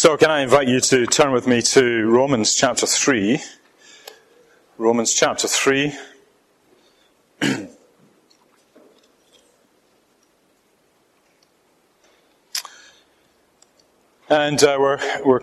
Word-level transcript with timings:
So, 0.00 0.16
can 0.16 0.30
I 0.30 0.42
invite 0.42 0.68
you 0.68 0.78
to 0.78 1.06
turn 1.06 1.32
with 1.32 1.48
me 1.48 1.60
to 1.60 2.06
Romans 2.06 2.54
chapter 2.54 2.86
3? 2.86 3.40
Romans 4.76 5.12
chapter 5.12 5.48
3. 5.48 5.92
and 7.42 7.68
uh, 14.62 14.76
we're, 14.78 15.00
we're 15.24 15.40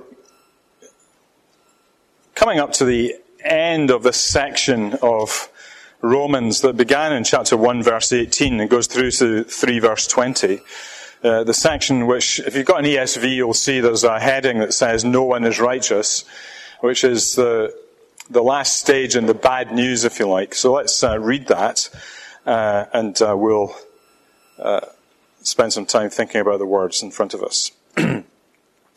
coming 2.33 2.59
up 2.59 2.71
to 2.71 2.85
the 2.85 3.15
end 3.43 3.91
of 3.91 4.03
this 4.03 4.15
section 4.15 4.93
of 5.01 5.49
Romans 5.99 6.61
that 6.61 6.77
began 6.77 7.11
in 7.11 7.25
chapter 7.25 7.57
1, 7.57 7.83
verse 7.83 8.13
18, 8.13 8.61
and 8.61 8.69
goes 8.69 8.87
through 8.87 9.11
to 9.11 9.43
3, 9.43 9.79
verse 9.79 10.07
20. 10.07 10.61
Uh, 11.25 11.43
the 11.43 11.55
section 11.55 12.05
which, 12.05 12.39
if 12.41 12.55
you've 12.55 12.67
got 12.67 12.81
an 12.81 12.85
ESV, 12.85 13.35
you'll 13.35 13.52
see 13.52 13.79
there's 13.79 14.03
a 14.03 14.20
heading 14.20 14.59
that 14.59 14.75
says, 14.75 15.03
No 15.03 15.23
one 15.23 15.43
is 15.43 15.59
righteous, 15.59 16.23
which 16.81 17.03
is 17.03 17.33
the, 17.33 17.75
the 18.29 18.43
last 18.43 18.77
stage 18.77 19.16
in 19.16 19.25
the 19.25 19.33
bad 19.33 19.71
news, 19.71 20.03
if 20.03 20.19
you 20.19 20.27
like. 20.27 20.53
So 20.53 20.73
let's 20.73 21.03
uh, 21.03 21.17
read 21.17 21.47
that, 21.47 21.89
uh, 22.45 22.85
and 22.93 23.19
uh, 23.23 23.35
we'll 23.35 23.75
uh, 24.59 24.81
spend 25.41 25.73
some 25.73 25.88
time 25.88 26.11
thinking 26.11 26.41
about 26.41 26.59
the 26.59 26.67
words 26.67 27.02
in 27.02 27.09
front 27.09 27.33
of 27.33 27.41
us. 27.41 27.71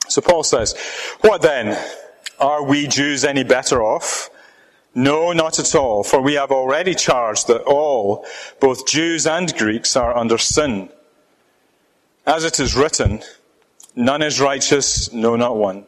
so 0.09 0.21
Paul 0.21 0.43
says, 0.43 0.75
What 1.23 1.41
then? 1.41 1.83
Are 2.39 2.63
we 2.63 2.89
Jews 2.89 3.25
any 3.25 3.43
better 3.43 3.83
off? 3.83 4.29
No, 4.95 5.33
not 5.33 5.59
at 5.59 5.75
all, 5.75 6.05
for 6.05 6.21
we 6.21 6.35
have 6.35 6.51
already 6.51 6.95
charged 6.95 7.47
that 7.47 7.63
all, 7.63 8.27
both 8.61 8.87
Jews 8.87 9.27
and 9.27 9.57
Greeks, 9.57 9.97
are 9.97 10.15
under 10.15 10.37
sin. 10.37 10.91
As 12.29 12.45
it 12.45 12.61
is 12.61 12.77
written, 12.77 13.23
none 13.97 14.21
is 14.21 14.39
righteous, 14.39 15.11
no, 15.15 15.35
not 15.35 15.57
one. 15.57 15.87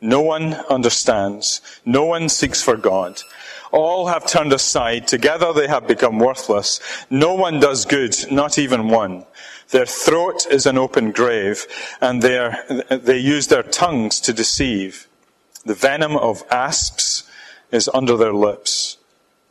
No 0.00 0.22
one 0.22 0.54
understands. 0.70 1.60
No 1.84 2.06
one 2.06 2.30
seeks 2.30 2.62
for 2.62 2.78
God. 2.78 3.20
All 3.70 4.06
have 4.06 4.26
turned 4.26 4.54
aside. 4.54 5.06
Together 5.06 5.52
they 5.52 5.68
have 5.68 5.86
become 5.86 6.18
worthless. 6.18 6.80
No 7.10 7.34
one 7.34 7.60
does 7.60 7.84
good, 7.84 8.16
not 8.30 8.58
even 8.58 8.88
one. 8.88 9.26
Their 9.72 9.84
throat 9.84 10.46
is 10.50 10.64
an 10.64 10.78
open 10.78 11.10
grave, 11.10 11.66
and 12.00 12.22
they 12.22 13.18
use 13.18 13.48
their 13.48 13.62
tongues 13.62 14.20
to 14.20 14.32
deceive. 14.32 15.06
The 15.66 15.74
venom 15.74 16.16
of 16.16 16.44
asps 16.50 17.24
is 17.70 17.90
under 17.92 18.16
their 18.16 18.32
lips. 18.32 18.96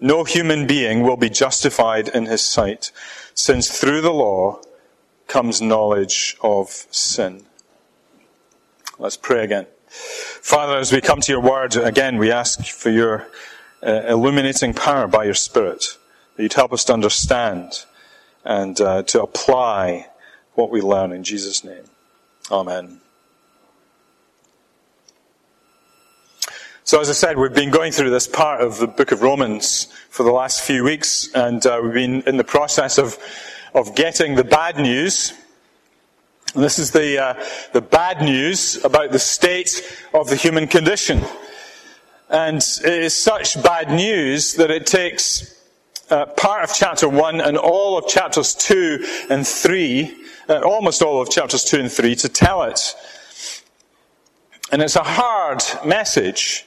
no 0.00 0.24
human 0.24 0.66
being 0.66 1.02
will 1.02 1.16
be 1.16 1.30
justified 1.30 2.08
in 2.08 2.26
his 2.26 2.42
sight, 2.42 2.92
since 3.34 3.78
through 3.78 4.00
the 4.00 4.12
law 4.12 4.60
comes 5.26 5.60
knowledge 5.60 6.36
of 6.42 6.68
sin. 6.90 7.44
Let's 8.98 9.16
pray 9.16 9.44
again. 9.44 9.66
Father, 9.88 10.76
as 10.76 10.92
we 10.92 11.00
come 11.00 11.20
to 11.20 11.32
your 11.32 11.40
word, 11.40 11.76
again, 11.76 12.18
we 12.18 12.30
ask 12.30 12.64
for 12.64 12.90
your 12.90 13.28
uh, 13.82 14.02
illuminating 14.08 14.74
power 14.74 15.06
by 15.06 15.24
your 15.24 15.34
Spirit, 15.34 15.96
that 16.36 16.42
you'd 16.42 16.52
help 16.52 16.72
us 16.72 16.84
to 16.84 16.92
understand 16.92 17.84
and 18.44 18.80
uh, 18.80 19.02
to 19.04 19.22
apply 19.22 20.06
what 20.54 20.70
we 20.70 20.80
learn 20.80 21.12
in 21.12 21.22
Jesus' 21.22 21.62
name. 21.62 21.84
Amen. 22.50 23.00
So, 26.88 27.02
as 27.02 27.10
I 27.10 27.12
said, 27.12 27.36
we've 27.36 27.52
been 27.52 27.70
going 27.70 27.92
through 27.92 28.08
this 28.08 28.26
part 28.26 28.62
of 28.62 28.78
the 28.78 28.86
book 28.86 29.12
of 29.12 29.20
Romans 29.20 29.92
for 30.08 30.22
the 30.22 30.32
last 30.32 30.62
few 30.62 30.84
weeks, 30.84 31.28
and 31.34 31.66
uh, 31.66 31.80
we've 31.82 31.92
been 31.92 32.22
in 32.22 32.38
the 32.38 32.44
process 32.44 32.96
of, 32.96 33.18
of 33.74 33.94
getting 33.94 34.36
the 34.36 34.42
bad 34.42 34.78
news. 34.78 35.34
And 36.54 36.64
this 36.64 36.78
is 36.78 36.90
the, 36.92 37.22
uh, 37.22 37.44
the 37.74 37.82
bad 37.82 38.22
news 38.22 38.82
about 38.86 39.12
the 39.12 39.18
state 39.18 39.82
of 40.14 40.30
the 40.30 40.36
human 40.36 40.66
condition. 40.66 41.22
And 42.30 42.56
it 42.56 43.02
is 43.02 43.12
such 43.12 43.62
bad 43.62 43.90
news 43.90 44.54
that 44.54 44.70
it 44.70 44.86
takes 44.86 45.60
uh, 46.08 46.24
part 46.24 46.64
of 46.64 46.74
chapter 46.74 47.06
1 47.06 47.42
and 47.42 47.58
all 47.58 47.98
of 47.98 48.08
chapters 48.08 48.54
2 48.54 49.26
and 49.28 49.46
3, 49.46 50.24
uh, 50.48 50.60
almost 50.60 51.02
all 51.02 51.20
of 51.20 51.28
chapters 51.28 51.64
2 51.64 51.80
and 51.80 51.92
3, 51.92 52.14
to 52.14 52.30
tell 52.30 52.62
it. 52.62 52.94
And 54.72 54.80
it's 54.80 54.96
a 54.96 55.02
hard 55.02 55.62
message. 55.84 56.64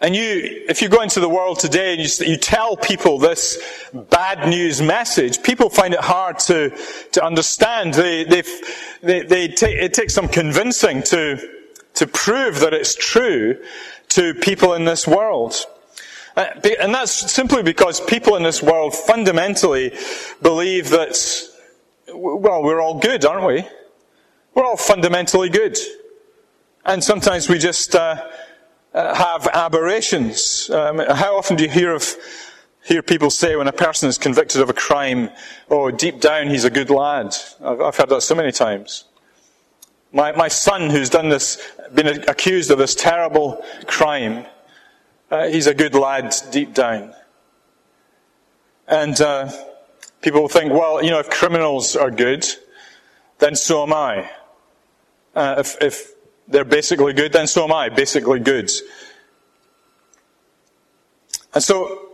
And 0.00 0.14
you, 0.14 0.64
if 0.68 0.82
you 0.82 0.90
go 0.90 1.00
into 1.00 1.20
the 1.20 1.28
world 1.28 1.58
today 1.58 1.94
and 1.94 2.02
you, 2.02 2.26
you, 2.26 2.36
tell 2.36 2.76
people 2.76 3.18
this 3.18 3.90
bad 3.94 4.46
news 4.46 4.82
message, 4.82 5.42
people 5.42 5.70
find 5.70 5.94
it 5.94 6.00
hard 6.00 6.38
to, 6.40 6.70
to 7.12 7.24
understand. 7.24 7.94
They, 7.94 8.24
they, 8.24 8.42
they, 9.00 9.48
take, 9.48 9.76
it 9.76 9.94
takes 9.94 10.12
some 10.12 10.28
convincing 10.28 11.02
to, 11.04 11.38
to 11.94 12.06
prove 12.06 12.60
that 12.60 12.74
it's 12.74 12.94
true 12.94 13.56
to 14.10 14.34
people 14.34 14.74
in 14.74 14.84
this 14.84 15.06
world. 15.06 15.54
Uh, 16.36 16.46
and 16.78 16.94
that's 16.94 17.32
simply 17.32 17.62
because 17.62 17.98
people 18.02 18.36
in 18.36 18.42
this 18.42 18.62
world 18.62 18.94
fundamentally 18.94 19.96
believe 20.42 20.90
that, 20.90 21.18
well, 22.12 22.62
we're 22.62 22.82
all 22.82 22.98
good, 22.98 23.24
aren't 23.24 23.46
we? 23.46 23.66
We're 24.54 24.66
all 24.66 24.76
fundamentally 24.76 25.48
good. 25.48 25.78
And 26.84 27.02
sometimes 27.02 27.48
we 27.48 27.58
just, 27.58 27.94
uh, 27.94 28.30
uh, 28.96 29.14
have 29.14 29.46
aberrations. 29.48 30.70
Um, 30.70 30.98
how 30.98 31.36
often 31.36 31.56
do 31.56 31.64
you 31.64 31.70
hear 31.70 31.94
of 31.94 32.16
hear 32.82 33.02
people 33.02 33.30
say 33.30 33.54
when 33.54 33.68
a 33.68 33.72
person 33.72 34.08
is 34.08 34.16
convicted 34.16 34.62
of 34.62 34.70
a 34.70 34.72
crime, 34.72 35.30
"Oh, 35.70 35.90
deep 35.90 36.20
down 36.20 36.48
he's 36.48 36.64
a 36.64 36.70
good 36.70 36.88
lad." 36.88 37.36
I've, 37.62 37.80
I've 37.80 37.96
heard 37.96 38.08
that 38.08 38.22
so 38.22 38.34
many 38.34 38.52
times. 38.52 39.04
My 40.12 40.32
my 40.32 40.48
son, 40.48 40.88
who's 40.88 41.10
done 41.10 41.28
this, 41.28 41.60
been 41.94 42.06
accused 42.26 42.70
of 42.70 42.78
this 42.78 42.94
terrible 42.94 43.62
crime, 43.86 44.46
uh, 45.30 45.48
he's 45.48 45.66
a 45.66 45.74
good 45.74 45.94
lad 45.94 46.34
deep 46.50 46.72
down. 46.72 47.14
And 48.88 49.20
uh, 49.20 49.50
people 50.22 50.48
think, 50.48 50.72
well, 50.72 51.04
you 51.04 51.10
know, 51.10 51.18
if 51.18 51.28
criminals 51.28 51.96
are 51.96 52.10
good, 52.10 52.46
then 53.40 53.56
so 53.56 53.82
am 53.82 53.92
I. 53.92 54.30
Uh, 55.34 55.56
if, 55.58 55.76
if 55.82 56.15
they're 56.48 56.64
basically 56.64 57.12
good, 57.12 57.32
then 57.32 57.46
so 57.46 57.64
am 57.64 57.72
I, 57.72 57.88
basically 57.88 58.40
good. 58.40 58.70
And 61.54 61.62
so, 61.62 62.08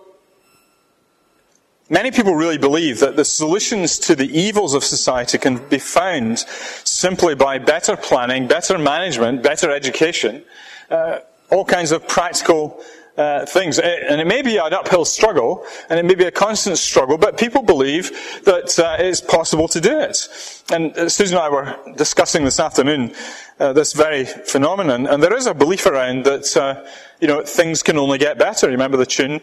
many 1.90 2.10
people 2.10 2.34
really 2.34 2.58
believe 2.58 3.00
that 3.00 3.16
the 3.16 3.24
solutions 3.24 3.98
to 4.00 4.14
the 4.14 4.28
evils 4.38 4.74
of 4.74 4.84
society 4.84 5.36
can 5.38 5.56
be 5.68 5.78
found 5.78 6.38
simply 6.84 7.34
by 7.34 7.58
better 7.58 7.96
planning, 7.96 8.46
better 8.46 8.78
management, 8.78 9.42
better 9.42 9.70
education, 9.70 10.44
uh, 10.90 11.18
all 11.50 11.64
kinds 11.64 11.92
of 11.92 12.06
practical 12.08 12.82
uh, 13.16 13.46
things. 13.46 13.78
And 13.78 14.20
it 14.20 14.26
may 14.26 14.42
be 14.42 14.56
an 14.56 14.72
uphill 14.72 15.04
struggle, 15.04 15.64
and 15.88 15.98
it 15.98 16.04
may 16.04 16.14
be 16.14 16.24
a 16.24 16.30
constant 16.30 16.78
struggle, 16.78 17.18
but 17.18 17.38
people 17.38 17.62
believe 17.62 18.10
that 18.44 18.78
uh, 18.78 18.96
it's 18.98 19.20
possible 19.20 19.68
to 19.68 19.80
do 19.80 20.00
it. 20.00 20.28
And 20.72 20.96
uh, 20.96 21.08
Susan 21.08 21.36
and 21.36 21.44
I 21.44 21.50
were 21.50 21.76
discussing 21.96 22.44
this 22.44 22.58
afternoon 22.58 23.14
uh, 23.62 23.72
this 23.72 23.92
very 23.92 24.24
phenomenon, 24.24 25.06
and 25.06 25.22
there 25.22 25.36
is 25.36 25.46
a 25.46 25.54
belief 25.54 25.86
around 25.86 26.24
that, 26.24 26.56
uh, 26.56 26.84
you 27.20 27.28
know, 27.28 27.42
things 27.42 27.82
can 27.82 27.96
only 27.96 28.18
get 28.18 28.38
better. 28.38 28.66
You 28.66 28.72
remember 28.72 28.96
the 28.96 29.06
tune 29.06 29.40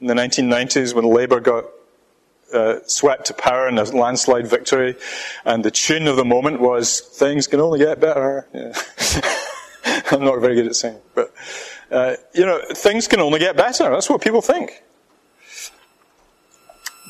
in 0.00 0.06
the 0.06 0.14
1990s 0.14 0.94
when 0.94 1.06
Labour 1.06 1.40
got 1.40 1.64
uh, 2.52 2.80
swept 2.86 3.26
to 3.26 3.34
power 3.34 3.66
in 3.68 3.78
a 3.78 3.84
landslide 3.84 4.46
victory, 4.46 4.96
and 5.44 5.64
the 5.64 5.70
tune 5.70 6.06
of 6.06 6.16
the 6.16 6.24
moment 6.24 6.60
was 6.60 7.00
"Things 7.00 7.46
can 7.46 7.60
only 7.60 7.78
get 7.78 8.00
better." 8.00 8.46
Yeah. 8.52 8.74
I'm 10.10 10.24
not 10.24 10.40
very 10.40 10.54
good 10.54 10.66
at 10.66 10.76
singing, 10.76 11.00
but 11.14 11.32
uh, 11.90 12.16
you 12.32 12.44
know, 12.44 12.60
things 12.72 13.06
can 13.06 13.20
only 13.20 13.38
get 13.38 13.56
better. 13.56 13.90
That's 13.90 14.08
what 14.08 14.20
people 14.22 14.42
think. 14.42 14.82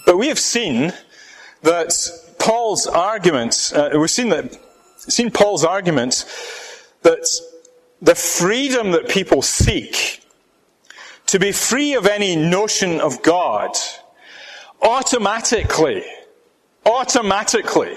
But 0.06 0.18
we 0.18 0.28
have 0.28 0.38
seen 0.38 0.92
that 1.62 1.92
Paul's 2.38 2.86
arguments, 2.86 3.72
uh, 3.72 3.90
we've 3.94 4.10
seen 4.10 4.28
that, 4.28 4.58
seen 4.98 5.30
Paul's 5.30 5.64
arguments 5.64 6.24
that 7.02 7.26
the 8.02 8.14
freedom 8.14 8.92
that 8.92 9.08
people 9.08 9.40
seek 9.40 10.22
to 11.26 11.38
be 11.38 11.52
free 11.52 11.94
of 11.94 12.06
any 12.06 12.36
notion 12.36 13.00
of 13.00 13.22
God 13.22 13.74
automatically, 14.82 16.04
automatically 16.84 17.96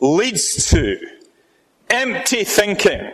leads 0.00 0.68
to 0.70 0.98
empty 1.88 2.44
thinking 2.44 3.12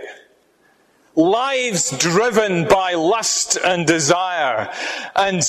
lives 1.16 1.96
driven 1.98 2.68
by 2.68 2.94
lust 2.94 3.58
and 3.64 3.86
desire, 3.86 4.70
and 5.16 5.42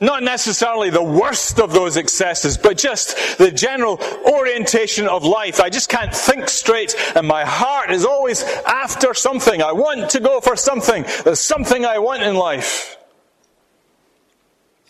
not 0.00 0.22
necessarily 0.22 0.90
the 0.90 1.02
worst 1.02 1.58
of 1.60 1.72
those 1.72 1.96
excesses, 1.96 2.56
but 2.56 2.78
just 2.78 3.38
the 3.38 3.50
general 3.50 4.00
orientation 4.24 5.06
of 5.06 5.24
life. 5.24 5.60
I 5.60 5.68
just 5.68 5.88
can't 5.88 6.14
think 6.14 6.48
straight, 6.48 6.94
and 7.16 7.26
my 7.26 7.44
heart 7.44 7.90
is 7.90 8.04
always 8.04 8.42
after 8.66 9.12
something. 9.12 9.62
I 9.62 9.72
want 9.72 10.10
to 10.10 10.20
go 10.20 10.40
for 10.40 10.56
something. 10.56 11.04
There's 11.24 11.40
something 11.40 11.84
I 11.84 11.98
want 11.98 12.22
in 12.22 12.34
life. 12.34 12.96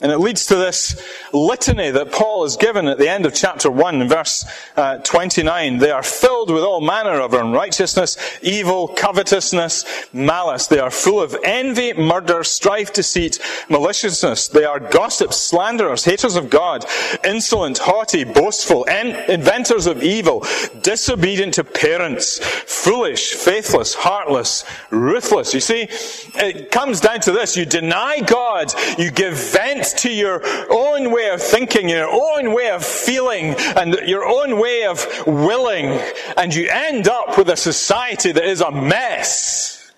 And 0.02 0.10
it 0.10 0.18
leads 0.18 0.46
to 0.46 0.56
this 0.56 0.98
litany 1.34 1.90
that 1.90 2.10
Paul 2.10 2.44
has 2.44 2.56
given 2.56 2.86
at 2.86 2.96
the 2.96 3.08
end 3.08 3.26
of 3.26 3.34
chapter 3.34 3.70
1 3.70 4.00
in 4.00 4.08
verse 4.08 4.46
uh, 4.74 4.96
29. 4.98 5.76
They 5.76 5.90
are 5.90 6.02
filled 6.02 6.50
with 6.50 6.62
all 6.62 6.80
manner 6.80 7.20
of 7.20 7.34
unrighteousness, 7.34 8.16
evil, 8.42 8.88
covetousness, 8.88 10.08
malice. 10.14 10.68
They 10.68 10.78
are 10.78 10.90
full 10.90 11.20
of 11.20 11.36
envy, 11.44 11.92
murder, 11.92 12.42
strife, 12.44 12.94
deceit, 12.94 13.40
maliciousness. 13.68 14.48
They 14.48 14.64
are 14.64 14.80
gossips, 14.80 15.36
slanderers, 15.36 16.04
haters 16.04 16.34
of 16.34 16.48
God, 16.48 16.86
insolent, 17.22 17.76
haughty, 17.76 18.24
boastful, 18.24 18.84
inventors 18.84 19.86
of 19.86 20.02
evil, 20.02 20.46
disobedient 20.80 21.54
to 21.54 21.64
parents, 21.64 22.38
foolish, 22.38 23.34
faithless, 23.34 23.94
heartless, 23.94 24.64
ruthless. 24.88 25.52
You 25.52 25.60
see, 25.60 25.88
it 26.36 26.70
comes 26.70 27.00
down 27.00 27.20
to 27.20 27.32
this. 27.32 27.54
You 27.54 27.66
deny 27.66 28.20
God, 28.20 28.72
you 28.98 29.10
give 29.10 29.34
vent 29.34 29.89
to 29.94 30.10
your 30.10 30.42
own 30.70 31.12
way 31.12 31.30
of 31.30 31.42
thinking, 31.42 31.88
your 31.88 32.08
own 32.08 32.54
way 32.54 32.70
of 32.70 32.84
feeling, 32.84 33.54
and 33.76 33.94
your 34.06 34.24
own 34.24 34.60
way 34.60 34.84
of 34.84 35.06
willing, 35.26 36.00
and 36.36 36.54
you 36.54 36.68
end 36.70 37.08
up 37.08 37.36
with 37.36 37.48
a 37.48 37.56
society 37.56 38.32
that 38.32 38.44
is 38.44 38.60
a 38.60 38.70
mess. 38.70 39.92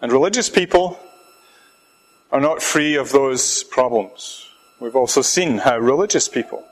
And 0.00 0.12
religious 0.12 0.50
people 0.50 0.98
are 2.30 2.40
not 2.40 2.62
free 2.62 2.96
of 2.96 3.12
those 3.12 3.64
problems. 3.64 4.46
We've 4.80 4.96
also 4.96 5.22
seen 5.22 5.58
how 5.58 5.78
religious 5.78 6.28
people 6.28 6.64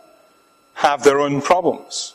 have 0.74 1.02
their 1.04 1.20
own 1.20 1.40
problems. 1.40 2.14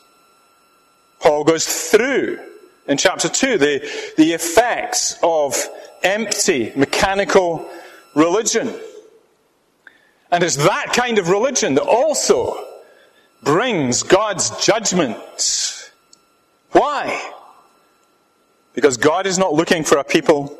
Paul 1.18 1.44
goes 1.44 1.90
through 1.90 2.38
in 2.86 2.96
chapter 2.96 3.28
2 3.28 3.58
the, 3.58 4.12
the 4.16 4.32
effects 4.32 5.18
of 5.22 5.68
empty, 6.02 6.72
mechanical 6.76 7.68
religion. 8.14 8.74
And 10.30 10.42
it's 10.44 10.56
that 10.56 10.92
kind 10.92 11.18
of 11.18 11.28
religion 11.28 11.74
that 11.74 11.84
also 11.84 12.66
brings 13.42 14.02
God's 14.02 14.50
judgment. 14.64 15.16
Why? 16.72 17.32
Because 18.74 18.96
God 18.96 19.26
is 19.26 19.38
not 19.38 19.52
looking 19.52 19.82
for 19.82 19.98
a 19.98 20.04
people 20.04 20.56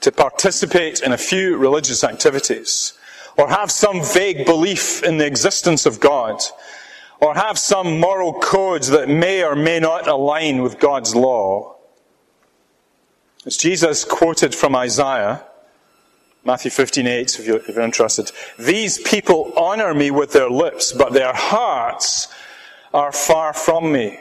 to 0.00 0.12
participate 0.12 1.00
in 1.00 1.12
a 1.12 1.18
few 1.18 1.56
religious 1.56 2.04
activities, 2.04 2.92
or 3.36 3.48
have 3.48 3.70
some 3.70 4.02
vague 4.02 4.44
belief 4.44 5.02
in 5.02 5.18
the 5.18 5.26
existence 5.26 5.86
of 5.86 6.00
God, 6.00 6.40
or 7.20 7.34
have 7.34 7.58
some 7.58 8.00
moral 8.00 8.32
codes 8.32 8.88
that 8.88 9.08
may 9.08 9.44
or 9.44 9.54
may 9.54 9.78
not 9.78 10.08
align 10.08 10.62
with 10.62 10.78
God's 10.80 11.14
law. 11.14 11.71
As 13.44 13.56
Jesus 13.56 14.04
quoted 14.04 14.54
from 14.54 14.76
Isaiah, 14.76 15.42
Matthew 16.44 16.70
15, 16.70 17.06
8, 17.06 17.38
if 17.38 17.46
you're, 17.46 17.56
if 17.56 17.68
you're 17.68 17.80
interested. 17.80 18.30
These 18.58 18.98
people 18.98 19.52
honor 19.56 19.94
me 19.94 20.10
with 20.10 20.32
their 20.32 20.50
lips, 20.50 20.92
but 20.92 21.12
their 21.12 21.32
hearts 21.32 22.28
are 22.92 23.12
far 23.12 23.52
from 23.52 23.92
me. 23.92 24.20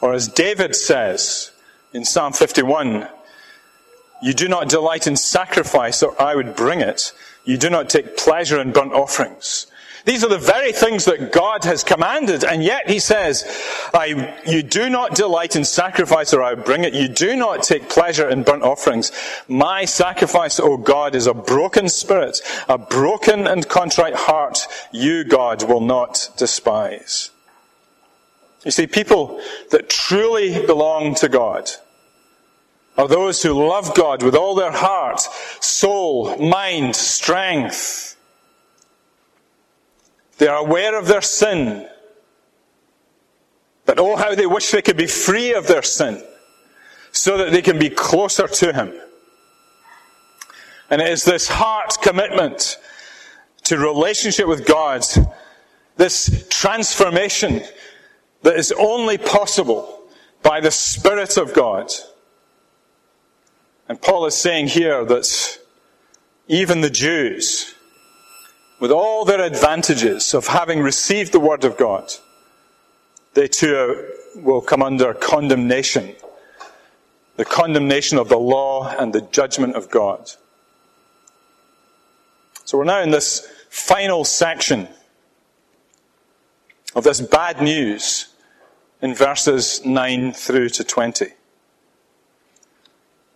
Or 0.00 0.14
as 0.14 0.28
David 0.28 0.74
says 0.74 1.52
in 1.92 2.04
Psalm 2.04 2.32
51, 2.32 3.08
you 4.22 4.34
do 4.34 4.48
not 4.48 4.68
delight 4.68 5.06
in 5.06 5.16
sacrifice, 5.16 6.02
or 6.02 6.20
I 6.20 6.34
would 6.34 6.56
bring 6.56 6.80
it. 6.80 7.12
You 7.44 7.56
do 7.56 7.68
not 7.68 7.88
take 7.88 8.16
pleasure 8.16 8.60
in 8.60 8.72
burnt 8.72 8.92
offerings. 8.92 9.66
These 10.04 10.24
are 10.24 10.28
the 10.28 10.38
very 10.38 10.72
things 10.72 11.04
that 11.04 11.30
God 11.30 11.64
has 11.64 11.84
commanded, 11.84 12.44
and 12.44 12.62
yet 12.62 12.90
He 12.90 12.98
says, 12.98 13.44
I, 13.94 14.36
You 14.46 14.62
do 14.62 14.88
not 14.88 15.14
delight 15.14 15.54
in 15.54 15.64
sacrifice, 15.64 16.34
or 16.34 16.42
I 16.42 16.54
bring 16.54 16.84
it. 16.84 16.94
You 16.94 17.08
do 17.08 17.36
not 17.36 17.62
take 17.62 17.88
pleasure 17.88 18.28
in 18.28 18.42
burnt 18.42 18.64
offerings. 18.64 19.12
My 19.46 19.84
sacrifice, 19.84 20.58
O 20.58 20.76
God, 20.76 21.14
is 21.14 21.26
a 21.26 21.34
broken 21.34 21.88
spirit, 21.88 22.40
a 22.68 22.78
broken 22.78 23.46
and 23.46 23.68
contrite 23.68 24.14
heart. 24.14 24.66
You, 24.90 25.22
God, 25.24 25.68
will 25.68 25.80
not 25.80 26.30
despise. 26.36 27.30
You 28.64 28.70
see, 28.70 28.86
people 28.86 29.40
that 29.70 29.88
truly 29.88 30.64
belong 30.66 31.14
to 31.16 31.28
God 31.28 31.70
are 32.96 33.08
those 33.08 33.42
who 33.42 33.52
love 33.52 33.94
God 33.94 34.22
with 34.22 34.34
all 34.34 34.54
their 34.54 34.72
heart, 34.72 35.20
soul, 35.60 36.36
mind, 36.38 36.94
strength 36.94 38.11
they 40.42 40.48
are 40.48 40.58
aware 40.58 40.98
of 40.98 41.06
their 41.06 41.22
sin. 41.22 41.88
But 43.86 44.00
oh, 44.00 44.16
how 44.16 44.34
they 44.34 44.44
wish 44.44 44.72
they 44.72 44.82
could 44.82 44.96
be 44.96 45.06
free 45.06 45.54
of 45.54 45.68
their 45.68 45.84
sin 45.84 46.20
so 47.12 47.38
that 47.38 47.52
they 47.52 47.62
can 47.62 47.78
be 47.78 47.88
closer 47.88 48.48
to 48.48 48.72
Him. 48.72 48.92
And 50.90 51.00
it 51.00 51.06
is 51.10 51.24
this 51.24 51.46
heart 51.46 51.96
commitment 52.02 52.76
to 53.66 53.78
relationship 53.78 54.48
with 54.48 54.66
God, 54.66 55.04
this 55.96 56.44
transformation 56.50 57.62
that 58.42 58.56
is 58.56 58.72
only 58.72 59.18
possible 59.18 60.02
by 60.42 60.58
the 60.58 60.72
Spirit 60.72 61.36
of 61.36 61.54
God. 61.54 61.92
And 63.88 64.02
Paul 64.02 64.26
is 64.26 64.34
saying 64.34 64.66
here 64.66 65.04
that 65.04 65.58
even 66.48 66.80
the 66.80 66.90
Jews, 66.90 67.71
with 68.82 68.90
all 68.90 69.24
their 69.24 69.40
advantages 69.40 70.34
of 70.34 70.48
having 70.48 70.80
received 70.80 71.30
the 71.30 71.38
Word 71.38 71.62
of 71.62 71.76
God, 71.76 72.12
they 73.34 73.46
too 73.46 74.08
will 74.34 74.60
come 74.60 74.82
under 74.82 75.14
condemnation. 75.14 76.16
The 77.36 77.44
condemnation 77.44 78.18
of 78.18 78.28
the 78.28 78.40
law 78.40 78.88
and 78.88 79.12
the 79.12 79.20
judgment 79.20 79.76
of 79.76 79.88
God. 79.88 80.32
So 82.64 82.76
we're 82.76 82.82
now 82.82 83.00
in 83.02 83.12
this 83.12 83.46
final 83.70 84.24
section 84.24 84.88
of 86.96 87.04
this 87.04 87.20
bad 87.20 87.62
news 87.62 88.34
in 89.00 89.14
verses 89.14 89.86
9 89.86 90.32
through 90.32 90.70
to 90.70 90.82
20. 90.82 91.26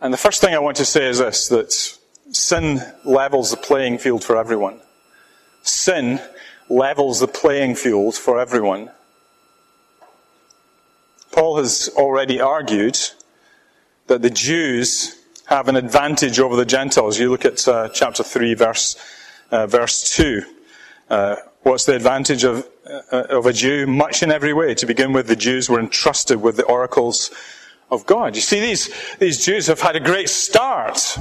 And 0.01 0.13
the 0.13 0.19
first 0.19 0.41
thing 0.41 0.55
I 0.55 0.59
want 0.59 0.79
to 0.79 0.85
say 0.85 1.07
is 1.09 1.19
this 1.19 1.47
that 1.51 1.73
sin 2.35 2.81
levels 3.05 3.53
the 3.53 3.57
playing 3.57 3.99
field 3.99 4.25
for 4.25 4.37
everyone 4.37 4.81
sin 5.67 6.21
levels 6.69 7.21
the 7.21 7.29
playing 7.29 7.75
field 7.75 8.15
for 8.15 8.41
everyone. 8.41 8.91
Paul 11.33 11.59
has 11.59 11.91
already 11.97 12.41
argued 12.41 12.99
that 14.07 14.23
the 14.23 14.31
Jews 14.31 15.21
have 15.47 15.69
an 15.69 15.77
advantage 15.77 16.41
over 16.41 16.57
the 16.57 16.65
Gentiles. 16.65 17.19
You 17.19 17.31
look 17.31 17.45
at 17.45 17.67
uh, 17.69 17.89
chapter 17.91 18.23
3, 18.23 18.55
verse, 18.55 18.97
uh, 19.51 19.67
verse 19.67 20.17
2. 20.17 20.43
Uh, 21.09 21.37
what's 21.63 21.85
the 21.85 21.95
advantage 21.95 22.43
of, 22.45 22.67
uh, 23.13 23.25
of 23.31 23.47
a 23.47 23.53
Jew? 23.53 23.87
Much 23.87 24.23
in 24.23 24.33
every 24.33 24.53
way. 24.53 24.75
To 24.75 24.87
begin 24.87 25.13
with, 25.13 25.29
the 25.29 25.37
Jews 25.37 25.69
were 25.69 25.79
entrusted 25.79 26.41
with 26.41 26.57
the 26.57 26.65
oracles 26.65 27.31
of 27.91 28.07
God. 28.07 28.35
You 28.35 28.43
see, 28.43 28.61
these, 28.61 28.91
these 29.19 29.45
Jews 29.45 29.69
have 29.69 29.81
had 29.81 29.95
a 29.95 30.01
great 30.01 30.29
start 30.29 31.19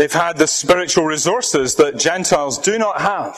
They've 0.00 0.10
had 0.10 0.38
the 0.38 0.46
spiritual 0.46 1.04
resources 1.04 1.74
that 1.74 1.98
Gentiles 1.98 2.56
do 2.56 2.78
not 2.78 3.02
have. 3.02 3.36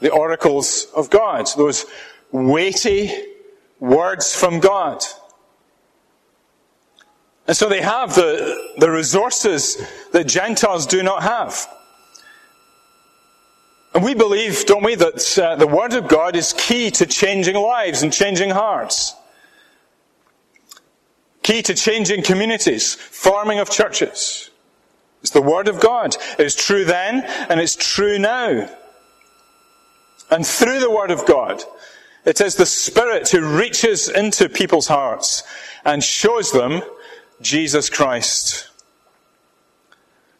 The 0.00 0.10
oracles 0.10 0.86
of 0.94 1.10
God, 1.10 1.48
those 1.56 1.86
weighty 2.30 3.10
words 3.80 4.32
from 4.32 4.60
God. 4.60 5.02
And 7.48 7.56
so 7.56 7.68
they 7.68 7.80
have 7.80 8.14
the, 8.14 8.74
the 8.78 8.92
resources 8.92 9.84
that 10.12 10.28
Gentiles 10.28 10.86
do 10.86 11.02
not 11.02 11.24
have. 11.24 11.66
And 13.92 14.04
we 14.04 14.14
believe, 14.14 14.66
don't 14.66 14.84
we, 14.84 14.94
that 14.94 15.36
uh, 15.36 15.56
the 15.56 15.66
Word 15.66 15.94
of 15.94 16.06
God 16.06 16.36
is 16.36 16.52
key 16.52 16.92
to 16.92 17.06
changing 17.06 17.56
lives 17.56 18.04
and 18.04 18.12
changing 18.12 18.50
hearts. 18.50 19.16
Key 21.42 21.60
to 21.62 21.74
changing 21.74 22.22
communities, 22.22 22.94
forming 22.94 23.58
of 23.58 23.68
churches. 23.68 24.49
It's 25.20 25.30
the 25.30 25.42
Word 25.42 25.68
of 25.68 25.80
God. 25.80 26.16
It 26.38 26.46
is 26.46 26.54
true 26.54 26.84
then, 26.84 27.22
and 27.48 27.60
it's 27.60 27.76
true 27.76 28.18
now. 28.18 28.68
And 30.30 30.46
through 30.46 30.80
the 30.80 30.90
Word 30.90 31.10
of 31.10 31.26
God, 31.26 31.62
it 32.24 32.40
is 32.40 32.54
the 32.54 32.66
Spirit 32.66 33.28
who 33.28 33.56
reaches 33.56 34.08
into 34.08 34.48
people's 34.48 34.86
hearts 34.86 35.42
and 35.84 36.02
shows 36.02 36.52
them 36.52 36.82
Jesus 37.40 37.90
Christ. 37.90 38.68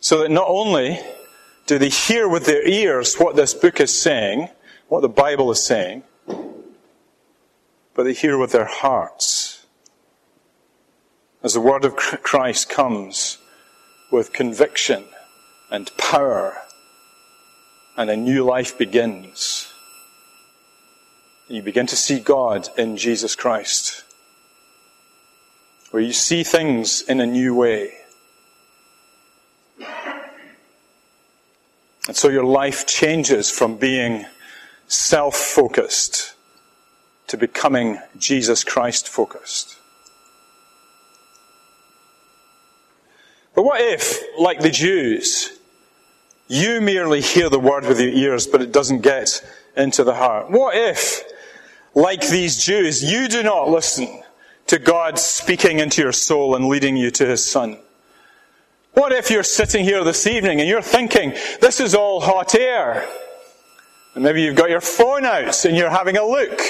So 0.01 0.21
that 0.21 0.31
not 0.31 0.47
only 0.49 1.01
do 1.67 1.79
they 1.79 1.89
hear 1.89 2.29
with 2.29 2.47
their 2.47 2.67
ears 2.67 3.17
what 3.17 3.37
this 3.37 3.55
book 3.55 3.81
is 3.81 3.97
saying, 3.97 4.49
what 4.89 5.01
the 5.01 5.09
Bible 5.09 5.51
is 5.51 5.63
saying, 5.63 6.05
but 7.95 8.05
they 8.05 8.15
hear 8.15 8.39
with 8.39 8.53
their 8.53 8.65
hearts. 8.65 9.67
As 11.43 11.55
the 11.55 11.61
word 11.61 11.85
of 11.85 11.97
Christ 11.97 12.69
comes 12.69 13.39
with 14.11 14.33
conviction 14.33 15.05
and 15.71 15.97
power, 15.97 16.59
and 17.97 18.11
a 18.11 18.17
new 18.17 18.45
life 18.45 18.77
begins. 18.77 19.73
You 21.49 21.63
begin 21.63 21.87
to 21.87 21.97
see 21.97 22.21
God 22.21 22.69
in 22.79 22.97
Jesus 22.97 23.35
Christ, 23.35 24.05
where 25.91 26.03
you 26.03 26.13
see 26.13 26.43
things 26.43 27.03
in 27.03 27.21
a 27.21 27.27
new 27.27 27.55
way. 27.55 27.95
And 32.07 32.17
so 32.17 32.29
your 32.29 32.45
life 32.45 32.87
changes 32.87 33.51
from 33.51 33.77
being 33.77 34.27
self 34.89 35.37
focused 35.37 36.35
to 37.29 37.37
becoming 37.37 38.01
Jesus 38.19 38.65
Christ 38.65 39.09
focused. 39.09 39.80
But 43.61 43.67
what 43.67 43.81
if, 43.83 44.23
like 44.39 44.61
the 44.61 44.71
Jews, 44.71 45.53
you 46.49 46.81
merely 46.81 47.21
hear 47.21 47.51
the 47.51 47.61
word 47.61 47.85
with 47.85 48.01
your 48.01 48.09
ears, 48.09 48.47
but 48.47 48.63
it 48.63 48.73
doesn't 48.73 49.03
get 49.03 49.47
into 49.77 50.03
the 50.03 50.15
heart? 50.15 50.51
What 50.51 50.75
if, 50.75 51.21
like 51.95 52.27
these 52.27 52.65
Jews, 52.65 53.05
you 53.05 53.29
do 53.29 53.43
not 53.43 53.69
listen 53.69 54.23
to 54.69 54.79
God 54.79 55.19
speaking 55.19 55.79
into 55.79 56.01
your 56.01 56.13
soul 56.13 56.55
and 56.55 56.69
leading 56.69 56.97
you 56.97 57.11
to 57.11 57.27
His 57.27 57.45
Son? 57.45 57.77
What 58.95 59.13
if 59.13 59.31
you're 59.31 59.43
sitting 59.43 59.85
here 59.85 60.05
this 60.05 60.27
evening 60.27 60.61
and 60.61 60.67
you're 60.67 60.81
thinking, 60.81 61.35
this 61.61 61.81
is 61.81 61.95
all 61.95 62.23
hot 62.23 62.55
air? 62.55 63.07
And 64.15 64.25
maybe 64.25 64.41
you've 64.41 64.57
got 64.57 64.71
your 64.71 64.81
phone 64.81 65.27
out 65.27 65.67
and 65.67 65.77
you're 65.77 65.91
having 65.91 66.17
a 66.17 66.25
look 66.25 66.63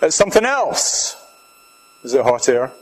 at 0.00 0.14
something 0.14 0.46
else. 0.46 1.14
Is 2.04 2.14
it 2.14 2.22
hot 2.22 2.48
air? 2.48 2.72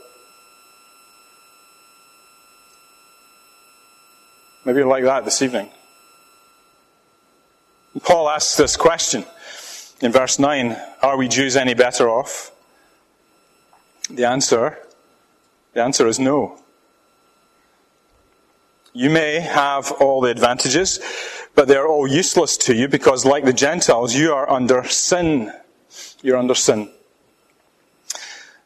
Maybe 4.67 4.83
like 4.83 5.05
that 5.05 5.23
this 5.23 5.41
evening. 5.41 5.69
Paul 8.03 8.27
asks 8.27 8.57
this 8.57 8.75
question 8.75 9.23
in 10.01 10.11
verse 10.11 10.39
9 10.39 10.75
Are 11.01 11.15
we 11.15 11.29
Jews 11.29 11.55
any 11.55 11.73
better 11.73 12.09
off? 12.09 12.51
The 14.09 14.25
answer, 14.25 14.77
the 15.71 15.81
answer 15.81 16.05
is 16.05 16.19
no. 16.19 16.59
You 18.91 19.09
may 19.09 19.39
have 19.39 19.89
all 20.01 20.19
the 20.19 20.31
advantages, 20.31 20.99
but 21.55 21.69
they're 21.69 21.87
all 21.87 22.05
useless 22.05 22.57
to 22.57 22.75
you 22.75 22.89
because, 22.89 23.23
like 23.23 23.45
the 23.45 23.53
Gentiles, 23.53 24.15
you 24.15 24.33
are 24.33 24.49
under 24.49 24.83
sin. 24.83 25.53
You're 26.21 26.35
under 26.35 26.55
sin. 26.55 26.91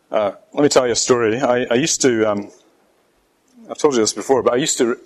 Uh, 0.10 0.32
let 0.52 0.64
me 0.64 0.70
tell 0.70 0.88
you 0.88 0.94
a 0.94 0.96
story. 0.96 1.40
I, 1.40 1.66
I 1.70 1.76
used 1.76 2.02
to, 2.02 2.28
um, 2.28 2.52
I've 3.70 3.78
told 3.78 3.94
you 3.94 4.00
this 4.00 4.14
before, 4.14 4.42
but 4.42 4.54
I 4.54 4.58
used 4.58 4.80
to 4.80 4.98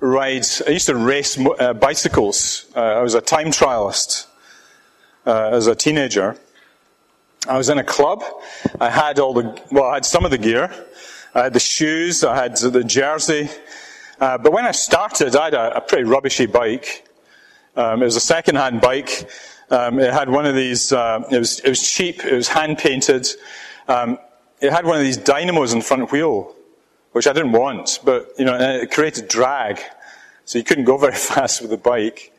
ride, 0.00 0.44
I 0.66 0.70
used 0.70 0.86
to 0.86 0.96
race 0.96 1.38
uh, 1.38 1.74
bicycles. 1.74 2.66
Uh, 2.76 2.80
I 2.80 3.02
was 3.02 3.14
a 3.14 3.20
time 3.20 3.48
trialist 3.48 4.26
uh, 5.26 5.50
as 5.52 5.66
a 5.66 5.74
teenager. 5.74 6.36
I 7.48 7.58
was 7.58 7.68
in 7.68 7.78
a 7.78 7.84
club. 7.84 8.24
I 8.80 8.90
had 8.90 9.18
all 9.18 9.34
the, 9.34 9.62
well, 9.70 9.84
I 9.84 9.94
had 9.94 10.06
some 10.06 10.24
of 10.24 10.30
the 10.30 10.38
gear. 10.38 10.72
I 11.34 11.42
had 11.42 11.52
the 11.52 11.60
shoes, 11.60 12.24
I 12.24 12.36
had 12.36 12.56
the 12.56 12.84
jersey. 12.84 13.48
Uh, 14.20 14.38
but 14.38 14.52
when 14.52 14.64
I 14.64 14.70
started, 14.70 15.34
I 15.34 15.46
had 15.46 15.54
a, 15.54 15.76
a 15.76 15.80
pretty 15.80 16.04
rubbishy 16.04 16.46
bike. 16.46 17.08
Um, 17.76 18.02
it 18.02 18.04
was 18.04 18.16
a 18.16 18.20
second-hand 18.20 18.80
bike. 18.80 19.28
Um, 19.70 19.98
it 19.98 20.12
had 20.12 20.28
one 20.28 20.46
of 20.46 20.54
these, 20.54 20.92
uh, 20.92 21.24
it, 21.30 21.38
was, 21.38 21.58
it 21.60 21.68
was 21.68 21.82
cheap, 21.90 22.24
it 22.24 22.34
was 22.34 22.48
hand-painted. 22.48 23.26
Um, 23.88 24.18
it 24.60 24.70
had 24.70 24.86
one 24.86 24.96
of 24.96 25.02
these 25.02 25.16
dynamos 25.16 25.72
in 25.72 25.82
front 25.82 26.12
wheel 26.12 26.54
which 27.14 27.28
I 27.28 27.32
didn't 27.32 27.52
want, 27.52 28.00
but 28.04 28.32
you 28.36 28.44
know, 28.44 28.58
it 28.58 28.90
created 28.90 29.28
drag, 29.28 29.78
so 30.44 30.58
you 30.58 30.64
couldn't 30.64 30.84
go 30.84 30.98
very 31.06 31.14
fast 31.14 31.60
with 31.60 31.70
the 31.70 31.76
bike. 31.76 32.32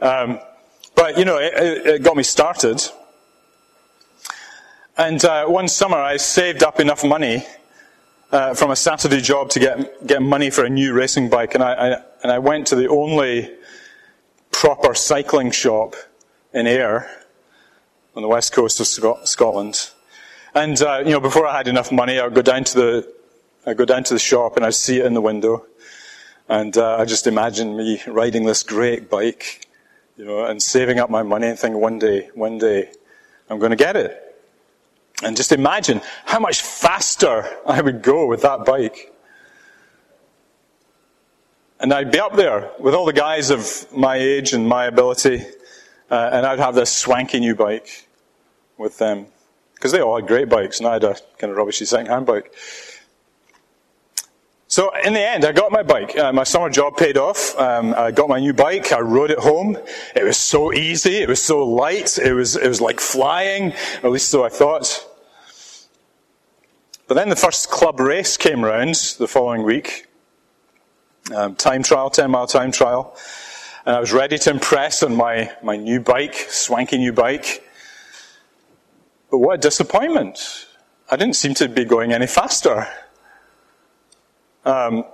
Um, 0.00 0.40
but 0.94 1.18
you 1.18 1.26
know, 1.26 1.36
it, 1.36 1.86
it, 1.86 2.02
got 2.02 2.16
me 2.16 2.22
started. 2.22 2.82
And 4.96 5.22
uh, 5.22 5.44
one 5.44 5.68
summer, 5.68 5.98
I 5.98 6.16
saved 6.16 6.62
up 6.62 6.80
enough 6.80 7.04
money 7.04 7.44
uh, 8.32 8.54
from 8.54 8.70
a 8.70 8.76
Saturday 8.76 9.20
job 9.20 9.50
to 9.50 9.60
get 9.60 10.06
get 10.06 10.22
money 10.22 10.48
for 10.48 10.64
a 10.64 10.70
new 10.70 10.94
racing 10.94 11.28
bike, 11.28 11.54
and 11.54 11.62
I, 11.62 11.72
I 11.74 12.02
and 12.22 12.32
I 12.32 12.38
went 12.38 12.68
to 12.68 12.74
the 12.74 12.88
only 12.88 13.54
proper 14.50 14.94
cycling 14.94 15.50
shop 15.50 15.94
in 16.54 16.66
Ayr 16.66 17.06
on 18.14 18.22
the 18.22 18.28
west 18.28 18.54
coast 18.54 18.80
of 18.80 18.86
Scotland. 19.28 19.90
And 20.54 20.80
uh, 20.80 21.02
you 21.04 21.10
know, 21.10 21.20
before 21.20 21.46
I 21.46 21.58
had 21.58 21.68
enough 21.68 21.92
money, 21.92 22.18
I 22.18 22.24
would 22.24 22.34
go 22.34 22.40
down 22.40 22.64
to 22.64 22.74
the 22.74 23.15
I 23.66 23.74
go 23.74 23.84
down 23.84 24.04
to 24.04 24.14
the 24.14 24.20
shop 24.20 24.56
and 24.56 24.64
I 24.64 24.70
see 24.70 25.00
it 25.00 25.06
in 25.06 25.14
the 25.14 25.20
window. 25.20 25.66
And 26.48 26.76
uh, 26.78 26.96
I 26.98 27.04
just 27.04 27.26
imagine 27.26 27.76
me 27.76 28.00
riding 28.06 28.44
this 28.44 28.62
great 28.62 29.10
bike, 29.10 29.66
you 30.16 30.24
know, 30.24 30.44
and 30.44 30.62
saving 30.62 31.00
up 31.00 31.10
my 31.10 31.24
money 31.24 31.48
and 31.48 31.58
thinking 31.58 31.80
one 31.80 31.98
day, 31.98 32.30
one 32.34 32.58
day, 32.58 32.90
I'm 33.50 33.58
going 33.58 33.70
to 33.70 33.76
get 33.76 33.96
it. 33.96 34.22
And 35.24 35.36
just 35.36 35.50
imagine 35.50 36.00
how 36.24 36.38
much 36.38 36.62
faster 36.62 37.48
I 37.66 37.80
would 37.80 38.02
go 38.02 38.26
with 38.26 38.42
that 38.42 38.64
bike. 38.64 39.12
And 41.80 41.92
I'd 41.92 42.12
be 42.12 42.20
up 42.20 42.36
there 42.36 42.70
with 42.78 42.94
all 42.94 43.04
the 43.04 43.12
guys 43.12 43.50
of 43.50 43.86
my 43.92 44.16
age 44.16 44.52
and 44.52 44.68
my 44.68 44.86
ability, 44.86 45.44
uh, 46.10 46.30
and 46.32 46.46
I'd 46.46 46.58
have 46.58 46.74
this 46.74 46.92
swanky 46.92 47.40
new 47.40 47.54
bike 47.54 48.08
with 48.78 48.98
them. 48.98 49.26
Because 49.74 49.92
they 49.92 50.00
all 50.00 50.16
had 50.16 50.26
great 50.26 50.48
bikes, 50.48 50.78
and 50.78 50.88
I 50.88 50.94
had 50.94 51.04
a 51.04 51.16
kind 51.38 51.50
of 51.50 51.56
rubbishy 51.56 51.84
second 51.84 52.06
hand 52.06 52.24
bike. 52.24 52.54
So 54.68 54.90
in 55.04 55.12
the 55.12 55.20
end, 55.20 55.44
I 55.44 55.52
got 55.52 55.70
my 55.70 55.84
bike. 55.84 56.18
Uh, 56.18 56.32
my 56.32 56.42
summer 56.42 56.68
job 56.68 56.96
paid 56.96 57.16
off. 57.16 57.56
Um, 57.56 57.94
I 57.96 58.10
got 58.10 58.28
my 58.28 58.40
new 58.40 58.52
bike. 58.52 58.92
I 58.92 58.98
rode 58.98 59.30
it 59.30 59.38
home. 59.38 59.78
It 60.14 60.24
was 60.24 60.36
so 60.36 60.72
easy. 60.72 61.18
It 61.18 61.28
was 61.28 61.40
so 61.40 61.64
light. 61.64 62.18
It 62.18 62.32
was 62.32 62.56
it 62.56 62.66
was 62.66 62.80
like 62.80 62.98
flying. 62.98 63.74
At 64.02 64.10
least 64.10 64.28
so 64.28 64.44
I 64.44 64.48
thought. 64.48 65.06
But 67.06 67.14
then 67.14 67.28
the 67.28 67.36
first 67.36 67.70
club 67.70 68.00
race 68.00 68.36
came 68.36 68.64
round 68.64 68.96
the 69.18 69.28
following 69.28 69.62
week. 69.62 70.08
Um, 71.32 71.54
time 71.54 71.84
trial, 71.84 72.10
ten 72.10 72.32
mile 72.32 72.48
time 72.48 72.72
trial, 72.72 73.16
and 73.84 73.94
I 73.94 74.00
was 74.00 74.12
ready 74.12 74.36
to 74.36 74.50
impress 74.50 75.04
on 75.04 75.14
my 75.14 75.52
my 75.62 75.76
new 75.76 76.00
bike, 76.00 76.34
swanky 76.34 76.98
new 76.98 77.12
bike. 77.12 77.62
But 79.30 79.38
what 79.38 79.54
a 79.54 79.58
disappointment! 79.58 80.66
I 81.08 81.14
didn't 81.14 81.36
seem 81.36 81.54
to 81.54 81.68
be 81.68 81.84
going 81.84 82.12
any 82.12 82.26
faster. 82.26 82.88
Um, 84.66 85.04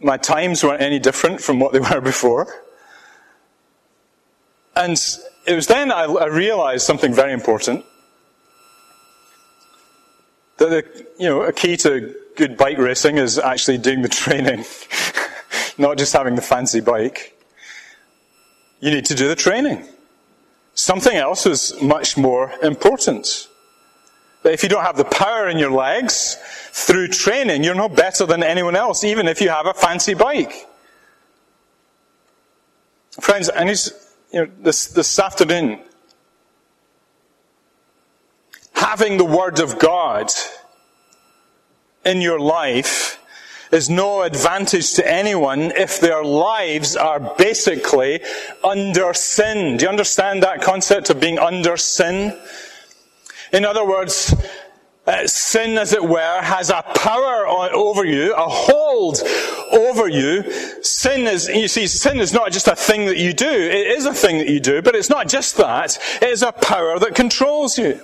my 0.00 0.16
times 0.16 0.64
weren't 0.64 0.80
any 0.80 0.98
different 0.98 1.40
from 1.40 1.60
what 1.60 1.72
they 1.72 1.80
were 1.80 2.00
before. 2.12 2.62
And 4.74 4.92
it 5.46 5.54
was 5.54 5.66
then 5.66 5.92
I, 5.92 6.04
I 6.04 6.26
realized 6.26 6.86
something 6.86 7.12
very 7.12 7.32
important. 7.32 7.84
That 10.56 10.70
the, 10.70 11.06
you 11.18 11.28
know, 11.28 11.42
a 11.42 11.52
key 11.52 11.76
to 11.78 12.14
good 12.36 12.56
bike 12.56 12.78
racing 12.78 13.18
is 13.18 13.38
actually 13.38 13.78
doing 13.78 14.02
the 14.02 14.08
training, 14.22 14.64
not 15.76 15.98
just 15.98 16.12
having 16.12 16.36
the 16.36 16.42
fancy 16.42 16.80
bike. 16.80 17.36
You 18.80 18.90
need 18.90 19.04
to 19.06 19.14
do 19.14 19.28
the 19.28 19.36
training. 19.36 19.84
Something 20.74 21.16
else 21.16 21.44
is 21.44 21.80
much 21.82 22.16
more 22.16 22.52
important. 22.62 23.48
But 24.42 24.52
if 24.52 24.62
you 24.62 24.68
don't 24.68 24.84
have 24.84 24.96
the 24.96 25.04
power 25.04 25.48
in 25.48 25.58
your 25.58 25.70
legs 25.70 26.36
through 26.72 27.08
training, 27.08 27.62
you're 27.62 27.74
no 27.74 27.88
better 27.88 28.26
than 28.26 28.42
anyone 28.42 28.76
else, 28.76 29.04
even 29.04 29.28
if 29.28 29.40
you 29.40 29.48
have 29.50 29.66
a 29.66 29.74
fancy 29.74 30.14
bike. 30.14 30.66
Friends, 33.20 33.50
need 33.56 33.78
you 34.32 34.46
know, 34.46 34.52
this, 34.60 34.86
this 34.86 35.18
afternoon, 35.18 35.80
having 38.74 39.16
the 39.16 39.24
Word 39.24 39.60
of 39.60 39.78
God 39.78 40.32
in 42.04 42.20
your 42.20 42.40
life 42.40 43.18
is 43.70 43.88
no 43.88 44.22
advantage 44.22 44.94
to 44.94 45.10
anyone 45.10 45.72
if 45.76 46.00
their 46.00 46.24
lives 46.24 46.96
are 46.96 47.20
basically 47.36 48.20
under 48.62 49.14
sin. 49.14 49.76
Do 49.76 49.84
you 49.84 49.88
understand 49.88 50.42
that 50.42 50.62
concept 50.62 51.10
of 51.10 51.20
being 51.20 51.38
under 51.38 51.76
sin? 51.76 52.38
In 53.52 53.64
other 53.64 53.84
words, 53.84 54.34
uh, 55.06 55.26
sin, 55.26 55.76
as 55.78 55.92
it 55.92 56.02
were, 56.02 56.40
has 56.40 56.70
a 56.70 56.82
power 56.94 57.46
over 57.46 58.04
you, 58.04 58.34
a 58.34 58.48
hold 58.48 59.20
over 59.72 60.08
you. 60.08 60.50
Sin 60.82 61.26
is, 61.26 61.48
you 61.48 61.68
see, 61.68 61.86
sin 61.86 62.18
is 62.18 62.32
not 62.32 62.52
just 62.52 62.68
a 62.68 62.76
thing 62.76 63.06
that 63.06 63.16
you 63.16 63.32
do. 63.32 63.50
It 63.50 63.88
is 63.88 64.06
a 64.06 64.14
thing 64.14 64.38
that 64.38 64.48
you 64.48 64.60
do, 64.60 64.80
but 64.80 64.94
it's 64.94 65.10
not 65.10 65.28
just 65.28 65.56
that. 65.56 65.98
It 66.22 66.28
is 66.28 66.42
a 66.42 66.52
power 66.52 66.98
that 66.98 67.14
controls 67.14 67.76
you. 67.76 68.00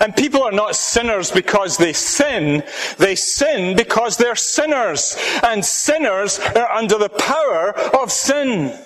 And 0.00 0.14
people 0.16 0.42
are 0.42 0.52
not 0.52 0.76
sinners 0.76 1.30
because 1.30 1.76
they 1.76 1.92
sin. 1.92 2.62
They 2.98 3.14
sin 3.14 3.76
because 3.76 4.16
they're 4.16 4.36
sinners. 4.36 5.16
And 5.42 5.64
sinners 5.64 6.38
are 6.38 6.70
under 6.70 6.98
the 6.98 7.08
power 7.08 7.76
of 8.00 8.10
sin. 8.10 8.78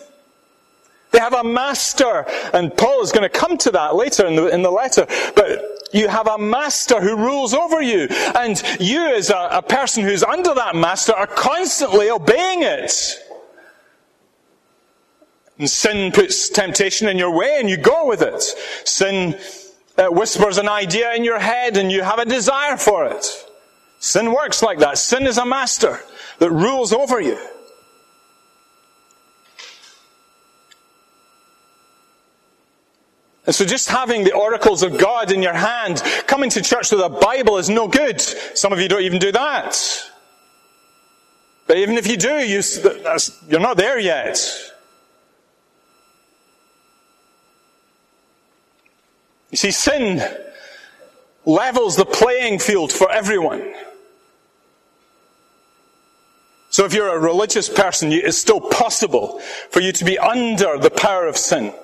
They 1.12 1.18
have 1.18 1.34
a 1.34 1.44
master, 1.44 2.26
and 2.52 2.76
Paul 2.76 3.02
is 3.02 3.12
going 3.12 3.22
to 3.22 3.28
come 3.28 3.56
to 3.58 3.70
that 3.72 3.94
later 3.94 4.26
in 4.26 4.34
the, 4.34 4.46
in 4.48 4.62
the 4.62 4.70
letter, 4.70 5.06
but 5.36 5.62
you 5.92 6.08
have 6.08 6.26
a 6.26 6.38
master 6.38 7.00
who 7.00 7.16
rules 7.16 7.52
over 7.54 7.82
you, 7.82 8.08
and 8.34 8.60
you 8.80 9.14
as 9.14 9.30
a, 9.30 9.48
a 9.52 9.62
person 9.62 10.02
who's 10.02 10.22
under 10.22 10.54
that 10.54 10.74
master 10.74 11.12
are 11.12 11.26
constantly 11.26 12.10
obeying 12.10 12.62
it. 12.62 12.92
And 15.58 15.68
sin 15.68 16.12
puts 16.12 16.48
temptation 16.48 17.08
in 17.08 17.18
your 17.18 17.30
way 17.30 17.58
and 17.60 17.68
you 17.68 17.76
go 17.76 18.06
with 18.06 18.22
it. 18.22 18.42
Sin 18.84 19.38
uh, 19.96 20.08
whispers 20.08 20.58
an 20.58 20.68
idea 20.68 21.14
in 21.14 21.24
your 21.24 21.38
head 21.38 21.76
and 21.76 21.92
you 21.92 22.02
have 22.02 22.18
a 22.18 22.24
desire 22.24 22.76
for 22.76 23.06
it. 23.06 23.24
Sin 24.00 24.32
works 24.32 24.62
like 24.62 24.78
that. 24.80 24.98
Sin 24.98 25.26
is 25.26 25.38
a 25.38 25.44
master 25.44 26.00
that 26.38 26.50
rules 26.50 26.92
over 26.92 27.20
you. 27.20 27.38
And 33.44 33.54
so 33.54 33.64
just 33.64 33.88
having 33.88 34.22
the 34.22 34.34
oracles 34.34 34.82
of 34.82 34.98
God 34.98 35.32
in 35.32 35.42
your 35.42 35.54
hand, 35.54 36.00
coming 36.26 36.50
to 36.50 36.62
church 36.62 36.92
with 36.92 37.00
a 37.00 37.08
Bible 37.08 37.58
is 37.58 37.68
no 37.68 37.88
good. 37.88 38.20
Some 38.20 38.72
of 38.72 38.80
you 38.80 38.88
don't 38.88 39.02
even 39.02 39.18
do 39.18 39.32
that. 39.32 39.76
But 41.66 41.78
even 41.78 41.96
if 41.96 42.06
you 42.06 42.16
do, 42.16 42.34
you, 42.38 42.62
you're 43.48 43.60
not 43.60 43.76
there 43.76 43.98
yet. 43.98 44.38
You 49.50 49.56
see, 49.56 49.70
sin 49.70 50.22
levels 51.44 51.96
the 51.96 52.04
playing 52.04 52.60
field 52.60 52.92
for 52.92 53.10
everyone. 53.10 53.74
So 56.70 56.84
if 56.84 56.94
you're 56.94 57.14
a 57.14 57.18
religious 57.18 57.68
person, 57.68 58.12
it's 58.12 58.38
still 58.38 58.60
possible 58.60 59.40
for 59.70 59.80
you 59.80 59.92
to 59.92 60.04
be 60.04 60.18
under 60.18 60.78
the 60.78 60.90
power 60.90 61.26
of 61.26 61.36
sin. 61.36 61.74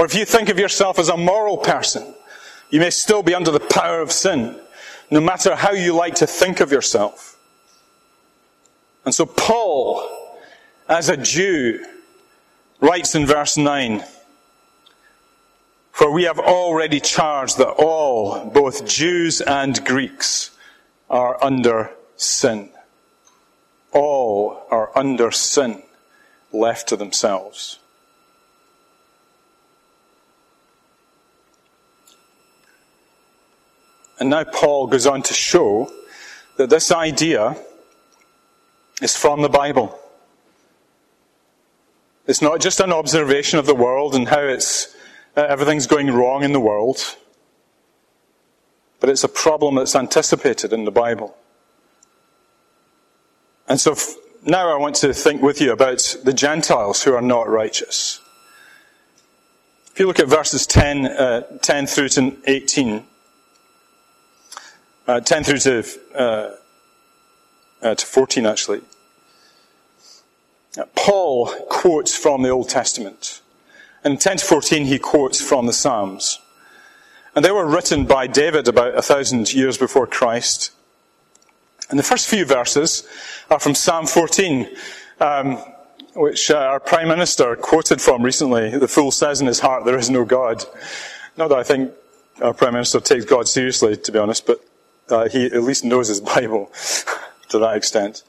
Or 0.00 0.06
if 0.06 0.14
you 0.14 0.24
think 0.24 0.48
of 0.48 0.58
yourself 0.58 0.98
as 0.98 1.10
a 1.10 1.16
moral 1.18 1.58
person, 1.58 2.14
you 2.70 2.80
may 2.80 2.88
still 2.88 3.22
be 3.22 3.34
under 3.34 3.50
the 3.50 3.60
power 3.60 4.00
of 4.00 4.10
sin, 4.10 4.58
no 5.10 5.20
matter 5.20 5.54
how 5.54 5.72
you 5.72 5.94
like 5.94 6.14
to 6.14 6.26
think 6.26 6.60
of 6.60 6.72
yourself. 6.72 7.38
And 9.04 9.14
so 9.14 9.26
Paul, 9.26 10.08
as 10.88 11.10
a 11.10 11.18
Jew, 11.18 11.84
writes 12.80 13.14
in 13.14 13.26
verse 13.26 13.58
9, 13.58 14.02
For 15.92 16.10
we 16.10 16.22
have 16.22 16.38
already 16.38 16.98
charged 16.98 17.58
that 17.58 17.68
all, 17.68 18.48
both 18.48 18.86
Jews 18.86 19.42
and 19.42 19.84
Greeks, 19.84 20.50
are 21.10 21.36
under 21.44 21.90
sin. 22.16 22.70
All 23.92 24.62
are 24.70 24.96
under 24.96 25.30
sin, 25.30 25.82
left 26.52 26.88
to 26.88 26.96
themselves. 26.96 27.80
And 34.20 34.28
now 34.28 34.44
Paul 34.44 34.86
goes 34.86 35.06
on 35.06 35.22
to 35.22 35.34
show 35.34 35.90
that 36.58 36.68
this 36.68 36.92
idea 36.92 37.56
is 39.00 39.16
from 39.16 39.40
the 39.40 39.48
Bible. 39.48 39.98
It's 42.26 42.42
not 42.42 42.60
just 42.60 42.80
an 42.80 42.92
observation 42.92 43.58
of 43.58 43.64
the 43.64 43.74
world 43.74 44.14
and 44.14 44.28
how 44.28 44.42
it's, 44.42 44.94
uh, 45.36 45.46
everything's 45.48 45.86
going 45.86 46.10
wrong 46.10 46.44
in 46.44 46.52
the 46.52 46.60
world, 46.60 47.16
but 49.00 49.08
it's 49.08 49.24
a 49.24 49.28
problem 49.28 49.76
that's 49.76 49.96
anticipated 49.96 50.72
in 50.74 50.84
the 50.84 50.90
Bible. 50.90 51.34
And 53.66 53.80
so 53.80 53.92
f- 53.92 54.14
now 54.44 54.70
I 54.70 54.76
want 54.78 54.96
to 54.96 55.14
think 55.14 55.40
with 55.40 55.62
you 55.62 55.72
about 55.72 56.16
the 56.24 56.34
Gentiles 56.34 57.02
who 57.02 57.14
are 57.14 57.22
not 57.22 57.48
righteous. 57.48 58.20
If 59.92 59.98
you 59.98 60.06
look 60.06 60.20
at 60.20 60.28
verses 60.28 60.66
10, 60.66 61.06
uh, 61.06 61.40
10 61.62 61.86
through 61.86 62.10
to 62.10 62.36
18, 62.46 63.06
uh, 65.10 65.20
10 65.20 65.44
through 65.44 65.58
to, 65.58 65.84
uh, 66.14 66.54
uh, 67.82 67.94
to 67.94 68.06
14 68.06 68.46
actually. 68.46 68.80
Paul 70.94 71.48
quotes 71.68 72.16
from 72.16 72.42
the 72.42 72.50
Old 72.50 72.68
Testament. 72.68 73.42
In 74.04 74.18
10 74.18 74.36
to 74.36 74.44
14 74.44 74.86
he 74.86 74.98
quotes 74.98 75.40
from 75.40 75.66
the 75.66 75.72
Psalms. 75.72 76.38
And 77.34 77.44
they 77.44 77.50
were 77.50 77.66
written 77.66 78.06
by 78.06 78.28
David 78.28 78.68
about 78.68 78.96
a 78.96 79.02
thousand 79.02 79.52
years 79.52 79.76
before 79.76 80.06
Christ. 80.06 80.70
And 81.88 81.98
the 81.98 82.04
first 82.04 82.28
few 82.28 82.44
verses 82.44 83.06
are 83.50 83.58
from 83.58 83.74
Psalm 83.74 84.06
14, 84.06 84.68
um, 85.18 85.56
which 86.14 86.52
uh, 86.52 86.56
our 86.56 86.78
Prime 86.78 87.08
Minister 87.08 87.56
quoted 87.56 88.00
from 88.00 88.22
recently. 88.22 88.78
The 88.78 88.88
fool 88.88 89.10
says 89.10 89.40
in 89.40 89.48
his 89.48 89.58
heart, 89.58 89.84
there 89.84 89.98
is 89.98 90.08
no 90.08 90.24
God. 90.24 90.64
Not 91.36 91.48
that 91.48 91.58
I 91.58 91.64
think 91.64 91.92
our 92.40 92.54
Prime 92.54 92.74
Minister 92.74 93.00
takes 93.00 93.24
God 93.24 93.48
seriously, 93.48 93.96
to 93.96 94.12
be 94.12 94.18
honest, 94.18 94.46
but 94.46 94.64
uh, 95.10 95.28
he 95.28 95.46
at 95.46 95.62
least 95.62 95.84
knows 95.84 96.08
his 96.08 96.20
Bible 96.20 96.70
to 97.48 97.58
that 97.58 97.76
extent. 97.76 98.22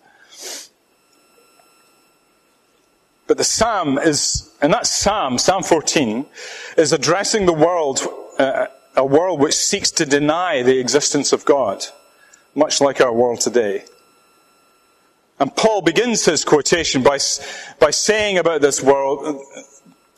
But 3.27 3.37
the 3.37 3.43
psalm 3.45 3.97
is, 3.97 4.53
and 4.61 4.73
that 4.73 4.85
psalm, 4.85 5.37
Psalm 5.37 5.63
14, 5.63 6.25
is 6.77 6.91
addressing 6.91 7.45
the 7.45 7.53
world, 7.53 8.01
uh, 8.37 8.67
a 8.95 9.05
world 9.05 9.39
which 9.39 9.55
seeks 9.55 9.89
to 9.91 10.05
deny 10.05 10.63
the 10.63 10.79
existence 10.79 11.31
of 11.31 11.45
God, 11.45 11.85
much 12.55 12.81
like 12.81 12.99
our 12.99 13.13
world 13.13 13.39
today. 13.39 13.85
And 15.39 15.55
Paul 15.55 15.81
begins 15.81 16.25
his 16.25 16.43
quotation 16.43 17.03
by, 17.03 17.19
by 17.79 17.91
saying 17.91 18.37
about 18.37 18.59
this 18.59 18.83
world, 18.83 19.41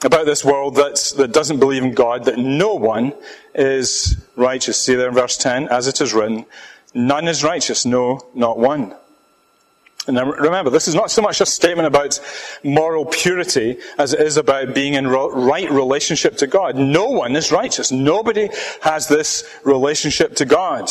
about 0.05 0.25
this 0.25 0.43
world 0.43 0.75
that, 0.75 1.13
that 1.17 1.31
doesn't 1.31 1.59
believe 1.59 1.83
in 1.83 1.93
God, 1.93 2.25
that 2.25 2.37
no 2.37 2.73
one 2.73 3.13
is 3.55 4.17
righteous. 4.35 4.77
See 4.77 4.95
there 4.95 5.09
in 5.09 5.13
verse 5.13 5.37
10, 5.37 5.69
as 5.69 5.87
it 5.87 6.01
is 6.01 6.13
written, 6.13 6.45
none 6.93 7.27
is 7.27 7.43
righteous, 7.43 7.85
no, 7.85 8.21
not 8.33 8.57
one. 8.57 8.95
And 10.05 10.17
remember, 10.17 10.69
this 10.69 10.89
is 10.89 10.95
not 10.95 11.11
so 11.11 11.21
much 11.21 11.39
a 11.39 11.45
statement 11.45 11.87
about 11.87 12.19
moral 12.61 13.05
purity 13.05 13.77
as 13.97 14.13
it 14.13 14.19
is 14.19 14.35
about 14.35 14.75
being 14.75 14.95
in 14.95 15.07
right 15.07 15.71
relationship 15.71 16.35
to 16.37 16.47
God. 16.47 16.75
No 16.75 17.09
one 17.09 17.35
is 17.37 17.53
righteous. 17.53 17.89
Nobody 17.91 18.49
has 18.81 19.07
this 19.07 19.49
relationship 19.63 20.35
to 20.35 20.45
God. 20.45 20.89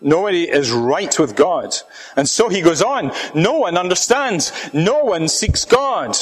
Nobody 0.00 0.48
is 0.50 0.72
right 0.72 1.16
with 1.18 1.36
God. 1.36 1.74
And 2.16 2.26
so 2.26 2.48
he 2.48 2.62
goes 2.62 2.80
on. 2.80 3.12
No 3.34 3.58
one 3.58 3.76
understands. 3.76 4.50
No 4.72 5.04
one 5.04 5.28
seeks 5.28 5.66
God. 5.66 6.16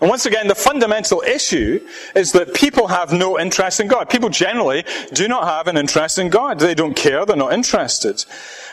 And 0.00 0.08
once 0.08 0.26
again, 0.26 0.46
the 0.46 0.54
fundamental 0.54 1.22
issue 1.22 1.84
is 2.14 2.30
that 2.32 2.54
people 2.54 2.86
have 2.86 3.12
no 3.12 3.38
interest 3.38 3.80
in 3.80 3.88
God. 3.88 4.08
People 4.08 4.28
generally 4.28 4.84
do 5.12 5.26
not 5.26 5.44
have 5.44 5.66
an 5.66 5.76
interest 5.76 6.18
in 6.18 6.30
God. 6.30 6.60
They 6.60 6.74
don't 6.74 6.94
care, 6.94 7.26
they're 7.26 7.36
not 7.36 7.52
interested. 7.52 8.24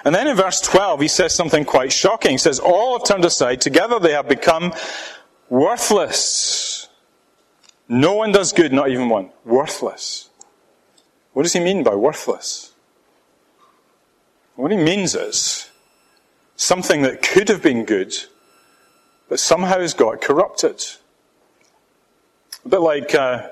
And 0.03 0.13
then 0.13 0.27
in 0.27 0.37
verse 0.37 0.61
12, 0.61 1.01
he 1.01 1.07
says 1.07 1.33
something 1.33 1.65
quite 1.65 1.91
shocking. 1.91 2.31
He 2.31 2.37
says, 2.37 2.59
All 2.59 2.97
have 2.97 3.07
turned 3.07 3.25
aside, 3.25 3.59
together 3.59 3.99
they 3.99 4.11
have 4.11 4.29
become 4.29 4.71
worthless. 5.49 6.89
No 7.87 8.13
one 8.13 8.31
does 8.31 8.53
good, 8.53 8.71
not 8.71 8.89
even 8.89 9.09
one. 9.09 9.31
Worthless. 9.45 10.29
What 11.33 11.43
does 11.43 11.53
he 11.53 11.59
mean 11.59 11.83
by 11.83 11.95
worthless? 11.95 12.71
What 14.55 14.71
he 14.71 14.77
means 14.77 15.15
is 15.15 15.69
something 16.55 17.01
that 17.01 17.21
could 17.21 17.49
have 17.49 17.61
been 17.61 17.83
good, 17.83 18.13
but 19.27 19.39
somehow 19.39 19.79
has 19.79 19.93
got 19.93 20.21
corrupted. 20.21 20.83
A 22.65 22.69
bit 22.69 22.81
like 22.81 23.13
uh, 23.13 23.49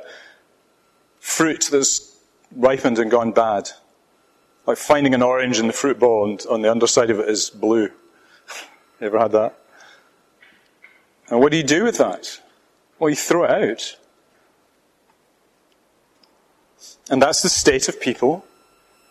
fruit 1.19 1.69
that's 1.71 2.17
ripened 2.56 2.99
and 2.99 3.12
gone 3.12 3.32
bad. 3.32 3.69
Like 4.65 4.78
finding 4.78 5.13
an 5.13 5.21
orange 5.21 5.60
in 5.60 5.67
the 5.67 5.73
fruit 5.73 5.99
bowl 5.99 6.26
and 6.26 6.43
on 6.49 6.62
the 6.62 6.71
underside 6.71 7.10
of 7.10 7.19
it 7.19 7.30
is 7.30 7.49
blue. 7.49 7.84
you 8.99 9.08
ever 9.08 9.19
had 9.19 9.32
that? 9.34 9.60
And 11.30 11.39
what 11.39 11.52
do 11.52 11.58
you 11.58 11.63
do 11.63 11.84
with 11.84 11.97
that? 11.97 12.39
Well, 12.99 13.10
you 13.10 13.15
throw 13.15 13.43
it 13.43 13.52
out. 13.52 13.97
And 17.10 17.21
that's 17.21 17.41
the 17.41 17.49
state 17.49 17.89
of 17.89 17.99
people 17.99 18.45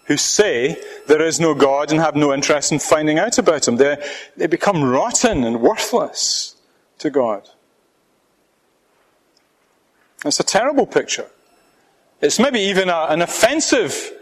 who 0.06 0.16
say 0.16 0.80
there 1.06 1.22
is 1.22 1.38
no 1.38 1.54
God 1.54 1.92
and 1.92 2.00
have 2.00 2.16
no 2.16 2.32
interest 2.32 2.72
in 2.72 2.78
finding 2.78 3.18
out 3.18 3.38
about 3.38 3.68
Him. 3.68 3.76
They, 3.76 3.96
they 4.36 4.46
become 4.46 4.82
rotten 4.82 5.44
and 5.44 5.60
worthless 5.60 6.56
to 6.98 7.10
God. 7.10 7.48
It's 10.24 10.40
a 10.40 10.44
terrible 10.44 10.86
picture. 10.86 11.26
It's 12.20 12.38
maybe 12.38 12.60
even 12.60 12.88
a, 12.88 13.06
an 13.08 13.22
offensive 13.22 14.12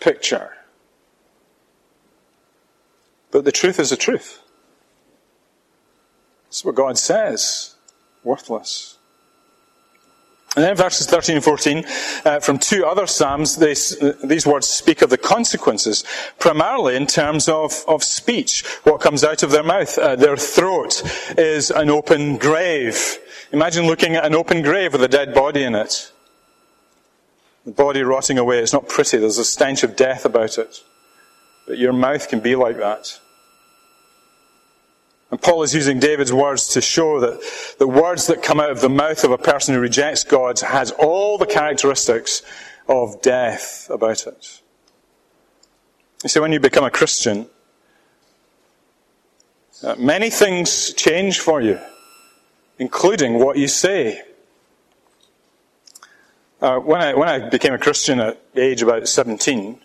picture. 0.00 0.50
But 3.30 3.44
the 3.44 3.52
truth 3.52 3.78
is 3.78 3.90
the 3.90 3.96
truth. 3.96 4.40
It's 6.48 6.64
what 6.64 6.74
God 6.74 6.98
says. 6.98 7.76
Worthless. 8.22 8.98
And 10.56 10.64
then 10.64 10.76
verses 10.76 11.08
13 11.08 11.36
and 11.36 11.44
14, 11.44 11.84
uh, 12.24 12.40
from 12.40 12.58
two 12.58 12.86
other 12.86 13.08
Psalms, 13.08 13.56
they, 13.56 13.74
these 14.24 14.46
words 14.46 14.68
speak 14.68 15.02
of 15.02 15.10
the 15.10 15.18
consequences, 15.18 16.04
primarily 16.38 16.94
in 16.94 17.06
terms 17.06 17.48
of, 17.48 17.84
of 17.88 18.04
speech, 18.04 18.64
what 18.84 19.00
comes 19.00 19.24
out 19.24 19.42
of 19.42 19.50
their 19.50 19.64
mouth. 19.64 19.98
Uh, 19.98 20.14
their 20.14 20.36
throat 20.36 21.02
is 21.36 21.72
an 21.72 21.90
open 21.90 22.36
grave. 22.36 23.18
Imagine 23.50 23.86
looking 23.86 24.14
at 24.14 24.24
an 24.24 24.34
open 24.34 24.62
grave 24.62 24.92
with 24.92 25.02
a 25.02 25.08
dead 25.08 25.34
body 25.34 25.64
in 25.64 25.74
it. 25.74 26.12
The 27.64 27.72
body 27.72 28.02
rotting 28.02 28.38
away. 28.38 28.60
It's 28.60 28.72
not 28.72 28.88
pretty. 28.88 29.18
There's 29.18 29.38
a 29.38 29.44
stench 29.44 29.82
of 29.82 29.96
death 29.96 30.24
about 30.24 30.58
it. 30.58 30.82
But 31.66 31.78
your 31.78 31.92
mouth 31.92 32.28
can 32.28 32.40
be 32.40 32.54
like 32.54 32.76
that. 32.76 33.18
And 35.34 35.42
Paul 35.42 35.64
is 35.64 35.74
using 35.74 35.98
David's 35.98 36.32
words 36.32 36.68
to 36.68 36.80
show 36.80 37.18
that 37.18 37.42
the 37.80 37.88
words 37.88 38.28
that 38.28 38.40
come 38.40 38.60
out 38.60 38.70
of 38.70 38.80
the 38.80 38.88
mouth 38.88 39.24
of 39.24 39.32
a 39.32 39.36
person 39.36 39.74
who 39.74 39.80
rejects 39.80 40.22
God 40.22 40.60
has 40.60 40.92
all 40.92 41.38
the 41.38 41.46
characteristics 41.46 42.42
of 42.88 43.20
death 43.20 43.90
about 43.90 44.28
it. 44.28 44.60
You 46.22 46.28
see, 46.28 46.38
when 46.38 46.52
you 46.52 46.60
become 46.60 46.84
a 46.84 46.90
Christian, 46.92 47.48
uh, 49.82 49.96
many 49.98 50.30
things 50.30 50.94
change 50.94 51.40
for 51.40 51.60
you, 51.60 51.80
including 52.78 53.40
what 53.40 53.58
you 53.58 53.66
say. 53.66 54.22
Uh, 56.60 56.78
when, 56.78 57.00
I, 57.00 57.14
when 57.14 57.28
I 57.28 57.48
became 57.48 57.74
a 57.74 57.78
Christian 57.78 58.20
at 58.20 58.40
age 58.54 58.82
about 58.82 59.08
17, 59.08 59.80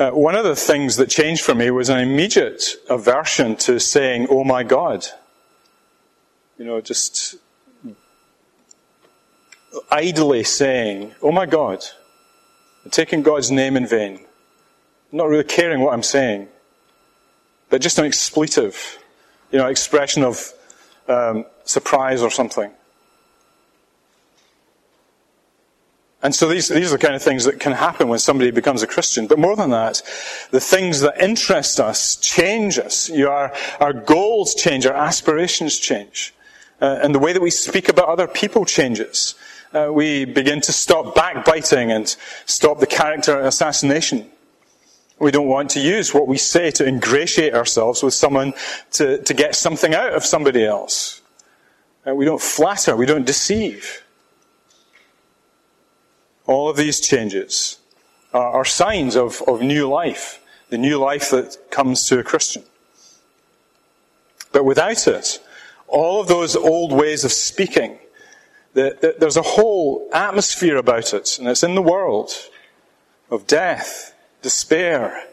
uh, 0.00 0.10
one 0.12 0.34
of 0.34 0.44
the 0.44 0.56
things 0.56 0.96
that 0.96 1.10
changed 1.10 1.42
for 1.42 1.54
me 1.54 1.70
was 1.70 1.90
an 1.90 1.98
immediate 1.98 2.76
aversion 2.88 3.54
to 3.54 3.78
saying, 3.78 4.26
Oh 4.30 4.44
my 4.44 4.62
God. 4.62 5.04
You 6.56 6.64
know, 6.64 6.80
just 6.80 7.36
idly 9.90 10.42
saying, 10.42 11.14
Oh 11.20 11.30
my 11.30 11.44
God. 11.44 11.84
Taking 12.90 13.22
God's 13.22 13.50
name 13.50 13.76
in 13.76 13.86
vain. 13.86 14.24
Not 15.12 15.28
really 15.28 15.44
caring 15.44 15.80
what 15.80 15.92
I'm 15.92 16.02
saying. 16.02 16.48
But 17.68 17.82
just 17.82 17.98
an 17.98 18.06
expletive, 18.06 18.98
you 19.52 19.58
know, 19.58 19.66
expression 19.66 20.24
of 20.24 20.52
um, 21.08 21.44
surprise 21.64 22.22
or 22.22 22.30
something. 22.30 22.70
And 26.22 26.34
so 26.34 26.48
these, 26.48 26.68
these 26.68 26.92
are 26.92 26.98
the 26.98 27.02
kind 27.02 27.14
of 27.14 27.22
things 27.22 27.44
that 27.44 27.60
can 27.60 27.72
happen 27.72 28.08
when 28.08 28.18
somebody 28.18 28.50
becomes 28.50 28.82
a 28.82 28.86
Christian. 28.86 29.26
But 29.26 29.38
more 29.38 29.56
than 29.56 29.70
that, 29.70 30.02
the 30.50 30.60
things 30.60 31.00
that 31.00 31.20
interest 31.20 31.80
us 31.80 32.16
change 32.16 32.78
us. 32.78 33.10
Our 33.10 33.92
goals 33.92 34.54
change, 34.54 34.84
our 34.84 34.94
aspirations 34.94 35.78
change. 35.78 36.34
Uh, 36.80 36.98
and 37.02 37.14
the 37.14 37.18
way 37.18 37.32
that 37.32 37.42
we 37.42 37.50
speak 37.50 37.88
about 37.88 38.08
other 38.08 38.26
people 38.26 38.64
changes. 38.64 39.34
Uh, 39.72 39.88
we 39.92 40.24
begin 40.24 40.60
to 40.62 40.72
stop 40.72 41.14
backbiting 41.14 41.92
and 41.92 42.16
stop 42.44 42.80
the 42.80 42.86
character 42.86 43.38
assassination. 43.40 44.26
We 45.18 45.30
don't 45.30 45.48
want 45.48 45.70
to 45.70 45.80
use 45.80 46.12
what 46.12 46.26
we 46.26 46.38
say 46.38 46.70
to 46.72 46.86
ingratiate 46.86 47.54
ourselves 47.54 48.02
with 48.02 48.14
someone 48.14 48.54
to, 48.92 49.18
to 49.22 49.34
get 49.34 49.54
something 49.54 49.94
out 49.94 50.14
of 50.14 50.24
somebody 50.24 50.64
else. 50.64 51.20
Uh, 52.06 52.14
we 52.14 52.24
don't 52.24 52.40
flatter, 52.40 52.96
we 52.96 53.06
don't 53.06 53.26
deceive. 53.26 54.02
All 56.46 56.68
of 56.68 56.76
these 56.76 57.00
changes 57.00 57.78
are, 58.32 58.64
signs 58.64 59.16
of, 59.16 59.42
of 59.46 59.60
new 59.60 59.88
life, 59.88 60.40
the 60.68 60.78
new 60.78 60.98
life 60.98 61.30
that 61.30 61.56
comes 61.70 62.06
to 62.08 62.18
a 62.18 62.24
Christian. 62.24 62.62
But 64.52 64.64
without 64.64 65.06
it, 65.06 65.40
all 65.88 66.20
of 66.20 66.28
those 66.28 66.56
old 66.56 66.92
ways 66.92 67.24
of 67.24 67.32
speaking, 67.32 67.98
the, 68.74 68.96
the, 69.00 69.16
there's 69.18 69.36
a 69.36 69.42
whole 69.42 70.08
atmosphere 70.12 70.76
about 70.76 71.12
it, 71.12 71.38
and 71.38 71.48
it's 71.48 71.62
in 71.62 71.74
the 71.74 71.82
world 71.82 72.32
of 73.30 73.46
death, 73.46 74.14
despair, 74.42 75.24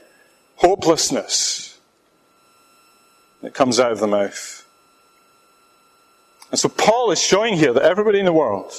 hopelessness 0.56 1.80
that 3.42 3.54
comes 3.54 3.80
out 3.80 3.92
of 3.92 4.00
the 4.00 4.08
mouth. 4.08 4.66
And 6.50 6.60
so 6.60 6.70
Paul 6.70 7.12
is 7.12 7.22
showing 7.22 7.56
here 7.56 7.74
that 7.74 7.84
everybody 7.84 8.20
in 8.20 8.26
the 8.26 8.34
world 8.34 8.74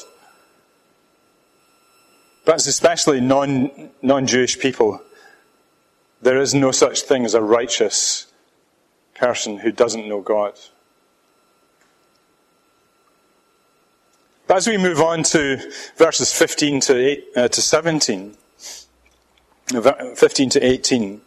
but 2.49 2.55
it's 2.55 2.67
especially 2.67 3.21
non, 3.21 3.91
non-Jewish 4.01 4.59
people, 4.59 5.03
there 6.23 6.41
is 6.41 6.55
no 6.55 6.71
such 6.71 7.03
thing 7.03 7.27
as 7.27 7.35
a 7.35 7.43
righteous 7.43 8.27
person 9.15 9.59
who 9.59 9.71
doesn't 9.71 10.09
know 10.09 10.23
God. 10.23 10.59
But 14.47 14.57
as 14.57 14.67
we 14.67 14.79
move 14.79 14.99
on 14.99 15.25
to 15.25 15.59
verses 15.99 16.33
15 16.33 16.81
to, 16.81 16.97
eight, 16.97 17.27
uh, 17.37 17.49
to 17.49 17.61
17, 17.61 18.35
15 20.17 20.49
to 20.49 20.65
18, 20.65 21.21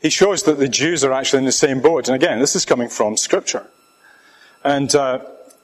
he 0.00 0.08
shows 0.08 0.44
that 0.44 0.58
the 0.58 0.68
Jews 0.68 1.04
are 1.04 1.12
actually 1.12 1.40
in 1.40 1.44
the 1.44 1.52
same 1.52 1.82
boat. 1.82 2.08
And 2.08 2.14
again, 2.14 2.40
this 2.40 2.56
is 2.56 2.64
coming 2.64 2.88
from 2.88 3.18
Scripture. 3.18 3.66
And 4.64 4.94
uh, 4.94 5.18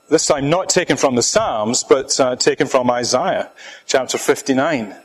this 0.08 0.26
time 0.26 0.50
not 0.50 0.68
taken 0.68 0.96
from 0.96 1.14
the 1.14 1.22
Psalms, 1.22 1.84
but 1.84 2.18
uh, 2.20 2.36
taken 2.36 2.66
from 2.66 2.90
Isaiah 2.90 3.50
chapter 3.86 4.18
59. 4.18 4.96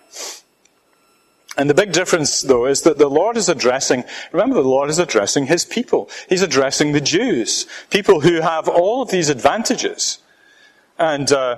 And 1.57 1.69
the 1.69 1.73
big 1.73 1.91
difference, 1.91 2.41
though, 2.41 2.67
is 2.67 2.83
that 2.83 2.99
the 2.99 3.09
Lord 3.09 3.35
is 3.35 3.49
addressing, 3.49 4.03
remember, 4.31 4.55
the 4.55 4.69
Lord 4.69 4.89
is 4.89 4.99
addressing 4.99 5.47
His 5.47 5.65
people. 5.65 6.09
He's 6.29 6.43
addressing 6.43 6.91
the 6.91 7.01
Jews, 7.01 7.65
people 7.89 8.21
who 8.21 8.41
have 8.41 8.67
all 8.67 9.01
of 9.01 9.09
these 9.09 9.29
advantages. 9.29 10.19
And, 10.99 11.31
uh, 11.31 11.57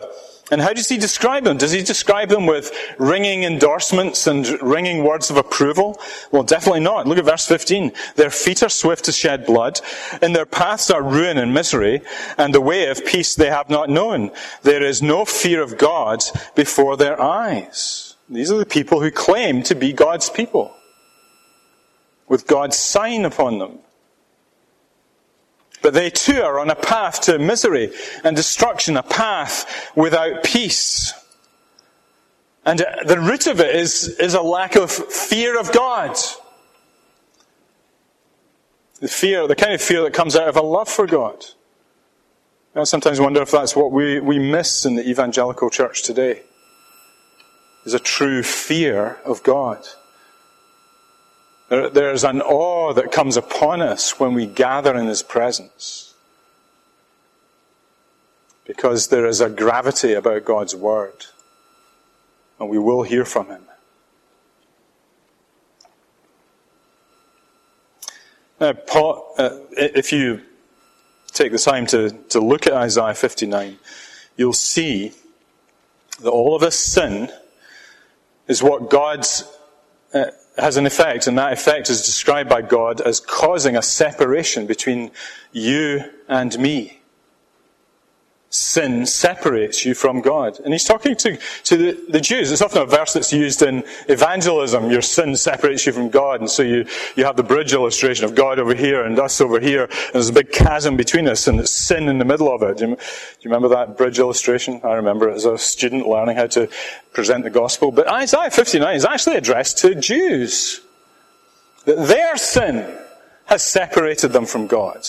and 0.52 0.62
how 0.62 0.74
does 0.74 0.90
he 0.90 0.98
describe 0.98 1.44
them? 1.44 1.58
Does 1.58 1.72
he 1.72 1.84
describe 1.84 2.30
them 2.30 2.46
with 2.46 2.72
ringing 2.98 3.44
endorsements 3.44 4.28
and 4.28 4.48
ringing 4.62 5.04
words 5.04 5.30
of 5.30 5.38
approval? 5.38 6.00
Well, 6.32 6.44
definitely 6.44 6.82
not. 6.82 7.08
Look 7.08 7.18
at 7.18 7.26
verse 7.26 7.48
15. 7.48 7.92
Their 8.16 8.32
feet 8.32 8.64
are 8.64 8.70
swift 8.70 9.06
to 9.06 9.12
shed 9.12 9.46
blood, 9.46 9.80
and 10.22 10.36
their 10.36 10.46
paths 10.46 10.90
are 10.90 11.04
ruin 11.04 11.38
and 11.38 11.54
misery, 11.54 12.02
and 12.38 12.54
the 12.54 12.62
way 12.62 12.88
of 12.90 13.06
peace 13.06 13.36
they 13.36 13.50
have 13.50 13.70
not 13.70 13.90
known. 13.90 14.32
There 14.64 14.84
is 14.84 15.02
no 15.02 15.24
fear 15.24 15.62
of 15.62 15.78
God 15.78 16.24
before 16.56 16.98
their 16.98 17.22
eyes. 17.22 18.16
These 18.28 18.52
are 18.52 18.58
the 18.58 18.66
people 18.66 19.02
who 19.02 19.12
claim 19.12 19.64
to 19.64 19.76
be 19.76 19.94
God's 19.94 20.30
people, 20.30 20.76
with 22.28 22.48
God's 22.48 22.78
sign 22.78 23.26
upon 23.26 23.60
them. 23.60 23.80
But 25.82 25.94
they 25.94 26.10
too 26.10 26.42
are 26.42 26.60
on 26.60 26.70
a 26.70 26.76
path 26.76 27.22
to 27.22 27.40
misery 27.40 27.92
and 28.24 28.36
destruction, 28.36 28.98
a 28.98 29.04
path 29.04 29.92
without 29.96 30.44
peace. 30.44 31.14
And 32.66 32.80
the 33.06 33.20
root 33.20 33.48
of 33.48 33.60
it 33.60 33.76
is, 33.76 34.08
is 34.20 34.34
a 34.34 34.42
lack 34.42 34.76
of 34.76 34.92
fear 34.92 35.60
of 35.60 35.72
God. 35.72 36.18
The 39.00 39.08
fear, 39.08 39.48
the 39.48 39.56
kind 39.56 39.74
of 39.74 39.82
fear 39.82 40.04
that 40.04 40.14
comes 40.14 40.36
out 40.36 40.50
of 40.50 40.58
a 40.58 40.62
love 40.62 40.90
for 40.90 41.08
God. 41.08 41.46
I 42.76 42.84
sometimes 42.84 43.20
wonder 43.20 43.42
if 43.42 43.52
that's 43.52 43.76
what 43.76 43.92
we, 43.92 44.20
we 44.20 44.38
miss 44.38 44.86
in 44.86 44.96
the 44.96 45.10
evangelical 45.10 45.70
church 45.70 46.04
today. 46.04 46.44
Is 47.86 47.94
a 47.94 48.00
true 48.00 48.44
fear 48.44 49.18
of 49.26 49.42
God. 49.42 49.86
There, 51.70 51.90
there's 51.90 52.24
an 52.24 52.42
awe 52.42 52.94
that 52.94 53.12
comes 53.12 53.38
upon 53.38 53.82
us 53.82 54.20
when 54.20 54.34
we 54.34 54.46
gather 54.46 54.96
in 54.96 55.08
His 55.08 55.24
presence. 55.24 56.14
Because 58.66 59.08
there 59.08 59.26
is 59.26 59.40
a 59.42 59.50
gravity 59.50 60.14
about 60.14 60.46
God's 60.46 60.76
Word. 60.76 61.28
And 62.60 62.70
we 62.70 62.78
will 62.78 63.04
hear 63.04 63.24
from 63.24 63.48
Him. 63.48 63.64
Now, 68.60 68.74
Paul, 68.74 69.34
uh, 69.38 69.52
if 69.72 70.12
you 70.12 70.42
take 71.32 71.52
the 71.52 71.58
time 71.58 71.86
to, 71.88 72.10
to 72.30 72.42
look 72.42 72.68
at 72.68 72.74
Isaiah 72.74 73.14
59, 73.14 73.78
you'll 74.36 74.52
see 74.54 75.14
that 76.22 76.30
all 76.30 76.56
of 76.56 76.64
us 76.64 76.76
sin 76.76 77.32
is 78.48 78.62
what 78.62 78.90
God's 78.90 79.46
uh, 80.14 80.26
has 80.62 80.78
an 80.78 80.86
effect, 80.86 81.28
and 81.28 81.38
that 81.38 81.54
effect 81.54 81.90
is 81.90 82.06
described 82.06 82.50
by 82.50 82.62
God 82.62 83.02
as 83.02 83.20
causing 83.20 83.76
a 83.76 83.82
separation 83.82 84.68
between 84.68 85.12
you 85.52 86.04
and 86.28 86.58
me 86.60 86.99
sin 88.50 89.06
separates 89.06 89.86
you 89.86 89.94
from 89.94 90.22
God. 90.22 90.60
And 90.60 90.74
he's 90.74 90.84
talking 90.84 91.16
to, 91.18 91.38
to 91.66 91.78
the, 91.78 92.06
the, 92.10 92.20
Jews. 92.20 92.52
It's 92.52 92.64
often 92.64 92.82
a 92.82 92.86
verse 92.86 93.14
that's 93.14 93.32
used 93.32 93.62
in 93.62 93.84
evangelism. 94.08 94.90
Your 94.90 95.04
sin 95.04 95.36
separates 95.36 95.86
you 95.86 95.94
from 95.94 96.10
God. 96.10 96.40
And 96.40 96.50
so 96.50 96.64
you, 96.64 96.86
you 97.16 97.26
have 97.26 97.36
the 97.36 97.44
bridge 97.44 97.74
illustration 97.74 98.26
of 98.26 98.34
God 98.34 98.58
over 98.58 98.74
here 98.74 99.04
and 99.04 99.20
us 99.20 99.40
over 99.40 99.60
here. 99.60 99.84
And 99.84 100.14
there's 100.14 100.30
a 100.30 100.34
big 100.34 100.52
chasm 100.52 100.98
between 100.98 101.28
us 101.28 101.48
and 101.48 101.60
it's 101.60 101.72
sin 101.72 102.10
in 102.10 102.18
the 102.18 102.26
middle 102.26 102.52
of 102.52 102.64
it. 102.64 102.78
Do 102.78 102.90
you, 102.90 102.96
do 102.96 103.02
you 103.42 103.52
remember 103.52 103.70
that 103.70 103.98
bridge 103.98 104.18
illustration? 104.18 104.82
I 104.84 104.94
remember 104.94 105.30
it 105.30 105.36
as 105.36 105.46
a 105.46 105.58
student 105.58 106.08
learning 106.08 106.38
how 106.38 106.48
to 106.48 106.70
present 107.14 107.44
the 107.44 107.52
gospel. 107.52 107.92
But 107.92 108.08
Isaiah 108.08 108.50
59 108.50 108.96
is 108.96 109.06
actually 109.06 109.36
addressed 109.36 109.78
to 109.80 109.94
Jews. 109.94 110.82
That 111.86 112.08
their 112.08 112.36
sin 112.36 112.98
has 113.46 113.64
separated 113.64 114.30
them 114.30 114.46
from 114.46 114.66
God. 114.68 115.08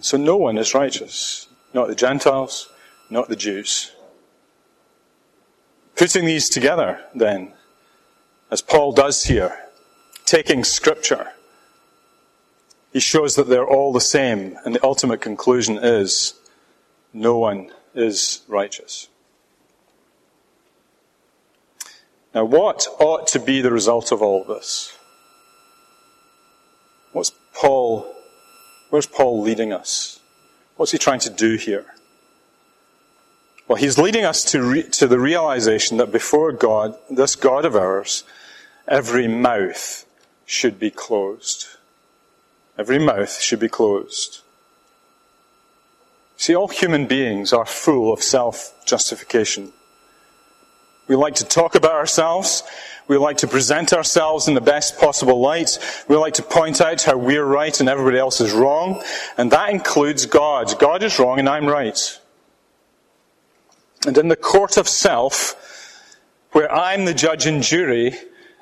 So 0.00 0.16
no 0.16 0.36
one 0.36 0.58
is 0.58 0.74
righteous. 0.74 1.48
Not 1.74 1.88
the 1.88 1.94
Gentiles, 1.94 2.68
not 3.10 3.28
the 3.28 3.36
Jews. 3.36 3.92
Putting 5.96 6.24
these 6.24 6.48
together, 6.48 7.04
then, 7.14 7.52
as 8.50 8.62
Paul 8.62 8.92
does 8.92 9.24
here, 9.24 9.58
taking 10.24 10.62
scripture, 10.62 11.32
he 12.92 13.00
shows 13.00 13.34
that 13.36 13.48
they're 13.48 13.66
all 13.66 13.92
the 13.92 14.00
same, 14.00 14.56
and 14.64 14.74
the 14.74 14.84
ultimate 14.84 15.20
conclusion 15.20 15.78
is 15.78 16.34
no 17.12 17.36
one 17.38 17.70
is 17.94 18.42
righteous. 18.48 19.08
Now, 22.34 22.44
what 22.44 22.86
ought 23.00 23.26
to 23.28 23.40
be 23.40 23.60
the 23.60 23.72
result 23.72 24.12
of 24.12 24.22
all 24.22 24.44
this? 24.44 24.92
What's 27.12 27.32
Paul, 27.54 28.14
where's 28.90 29.06
Paul 29.06 29.40
leading 29.42 29.72
us? 29.72 30.20
What's 30.76 30.92
he 30.92 30.98
trying 30.98 31.20
to 31.20 31.30
do 31.30 31.56
here? 31.56 31.86
Well, 33.66 33.76
he's 33.76 33.98
leading 33.98 34.24
us 34.24 34.44
to, 34.52 34.62
re, 34.62 34.82
to 34.82 35.06
the 35.06 35.18
realization 35.18 35.98
that 35.98 36.10
before 36.10 36.52
God, 36.52 36.96
this 37.10 37.36
God 37.36 37.64
of 37.64 37.76
ours, 37.76 38.24
every 38.86 39.28
mouth 39.28 40.06
should 40.46 40.78
be 40.78 40.90
closed. 40.90 41.66
Every 42.78 42.98
mouth 42.98 43.40
should 43.40 43.60
be 43.60 43.68
closed. 43.68 44.40
See, 46.38 46.54
all 46.54 46.68
human 46.68 47.06
beings 47.06 47.52
are 47.52 47.66
full 47.66 48.12
of 48.12 48.22
self 48.22 48.72
justification. 48.86 49.72
We 51.08 51.16
like 51.16 51.36
to 51.36 51.44
talk 51.44 51.74
about 51.74 51.92
ourselves. 51.92 52.62
We 53.08 53.16
like 53.16 53.38
to 53.38 53.48
present 53.48 53.94
ourselves 53.94 54.46
in 54.46 54.54
the 54.54 54.60
best 54.60 54.98
possible 54.98 55.40
light. 55.40 55.78
We 56.06 56.16
like 56.16 56.34
to 56.34 56.42
point 56.42 56.82
out 56.82 57.02
how 57.02 57.16
we're 57.16 57.44
right 57.44 57.78
and 57.80 57.88
everybody 57.88 58.18
else 58.18 58.42
is 58.42 58.52
wrong. 58.52 59.02
And 59.38 59.50
that 59.50 59.70
includes 59.70 60.26
God. 60.26 60.78
God 60.78 61.02
is 61.02 61.18
wrong 61.18 61.38
and 61.38 61.48
I'm 61.48 61.64
right. 61.64 62.20
And 64.06 64.16
in 64.18 64.28
the 64.28 64.36
court 64.36 64.76
of 64.76 64.86
self, 64.86 65.54
where 66.52 66.70
I'm 66.70 67.06
the 67.06 67.14
judge 67.14 67.46
and 67.46 67.62
jury, 67.62 68.14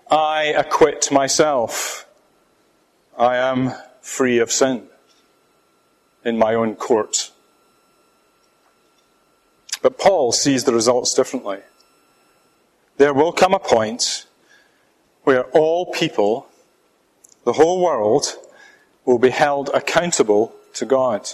I 0.08 0.44
acquit 0.44 1.10
myself. 1.10 2.06
I 3.18 3.36
am 3.36 3.72
free 4.00 4.38
of 4.38 4.52
sin 4.52 4.86
in 6.24 6.38
my 6.38 6.54
own 6.54 6.76
court. 6.76 7.32
But 9.82 9.98
Paul 9.98 10.30
sees 10.30 10.64
the 10.64 10.72
results 10.72 11.12
differently. 11.12 11.58
There 12.98 13.12
will 13.12 13.32
come 13.32 13.52
a 13.54 13.58
point 13.58 14.26
where 15.24 15.44
all 15.44 15.92
people, 15.92 16.48
the 17.44 17.52
whole 17.52 17.82
world, 17.82 18.34
will 19.04 19.18
be 19.18 19.30
held 19.30 19.70
accountable 19.74 20.54
to 20.74 20.86
God. 20.86 21.28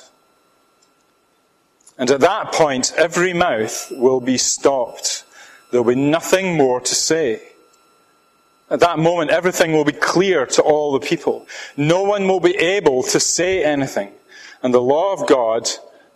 And 1.99 2.11
at 2.11 2.21
that 2.21 2.53
point, 2.53 2.93
every 2.97 3.33
mouth 3.33 3.93
will 3.93 4.21
be 4.21 4.39
stopped. 4.39 5.25
There 5.71 5.83
will 5.83 5.95
be 5.95 6.01
nothing 6.01 6.57
more 6.57 6.81
to 6.81 6.95
say. 6.95 7.43
At 8.71 8.81
that 8.81 8.99
moment, 8.99 9.31
everything 9.31 9.73
will 9.73 9.85
be 9.85 9.93
clear 9.93 10.47
to 10.47 10.63
all 10.63 10.93
the 10.93 11.07
people. 11.07 11.47
No 11.77 12.03
one 12.03 12.27
will 12.27 12.41
be 12.41 12.57
able 12.57 13.03
to 13.05 13.21
say 13.21 13.63
anything. 13.63 14.13
And 14.63 14.73
the 14.73 14.81
law 14.81 15.13
of 15.13 15.29
God 15.29 15.69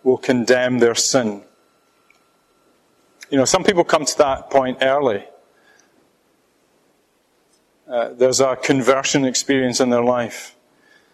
will 0.03 0.17
condemn 0.17 0.79
their 0.79 0.95
sin. 0.95 1.43
You 3.29 3.37
know, 3.37 3.45
some 3.45 3.63
people 3.63 3.83
come 3.83 4.05
to 4.05 4.17
that 4.17 4.49
point 4.49 4.79
early. 4.81 5.25
Uh, 7.89 8.09
there's 8.09 8.41
a 8.41 8.55
conversion 8.57 9.23
experience 9.23 9.79
in 9.79 9.89
their 9.89 10.03
life. 10.03 10.55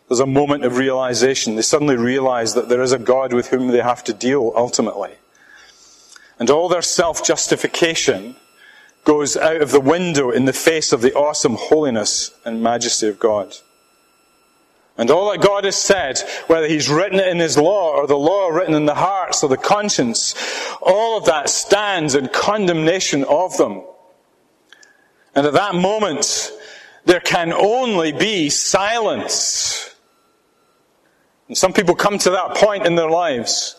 There's 0.08 0.20
a 0.20 0.26
moment 0.26 0.66
of 0.66 0.78
realization. 0.78 1.56
They 1.56 1.62
suddenly 1.62 1.96
realize 1.96 2.56
that 2.56 2.68
there 2.68 2.82
is 2.82 2.92
a 2.92 3.00
God 3.00 3.32
with 3.32 3.48
whom 3.48 3.68
they 3.68 3.82
have 3.82 4.04
to 4.06 4.14
deal 4.14 4.52
ultimately. 4.56 5.14
And 6.40 6.50
all 6.50 6.68
their 6.70 6.82
self 6.82 7.24
justification 7.24 8.36
goes 9.04 9.38
out 9.38 9.62
of 9.62 9.72
the 9.72 9.80
window 9.80 10.32
in 10.32 10.46
the 10.46 10.54
face 10.54 10.92
of 10.94 11.02
the 11.02 11.14
awesome 11.14 11.56
holiness 11.56 12.32
and 12.44 12.64
majesty 12.64 13.08
of 13.08 13.20
God. 13.20 13.56
And 14.98 15.10
all 15.10 15.32
that 15.32 15.42
God 15.42 15.66
has 15.66 15.76
said, 15.76 16.20
whether 16.48 16.68
He's 16.68 16.90
written 16.90 17.20
it 17.20 17.28
in 17.28 17.40
His 17.40 17.58
law 17.58 17.96
or 17.96 18.08
the 18.08 18.18
law 18.18 18.50
written 18.50 18.74
in 18.74 18.86
the 18.86 18.96
hearts 18.96 19.44
or 19.44 19.50
the 19.50 19.58
conscience, 19.58 20.36
all 20.82 21.18
of 21.18 21.26
that 21.26 21.50
stands 21.50 22.16
in 22.16 22.28
condemnation 22.30 23.24
of 23.26 23.58
them. 23.58 23.84
And 25.36 25.48
at 25.48 25.54
that 25.54 25.76
moment, 25.76 26.52
there 27.06 27.20
can 27.20 27.54
only 27.54 28.12
be 28.12 28.50
silence. 28.50 29.94
And 31.48 31.58
some 31.58 31.74
people 31.74 31.96
come 31.96 32.18
to 32.20 32.30
that 32.32 32.56
point 32.56 32.86
in 32.86 32.96
their 32.96 33.10
lives 33.10 33.76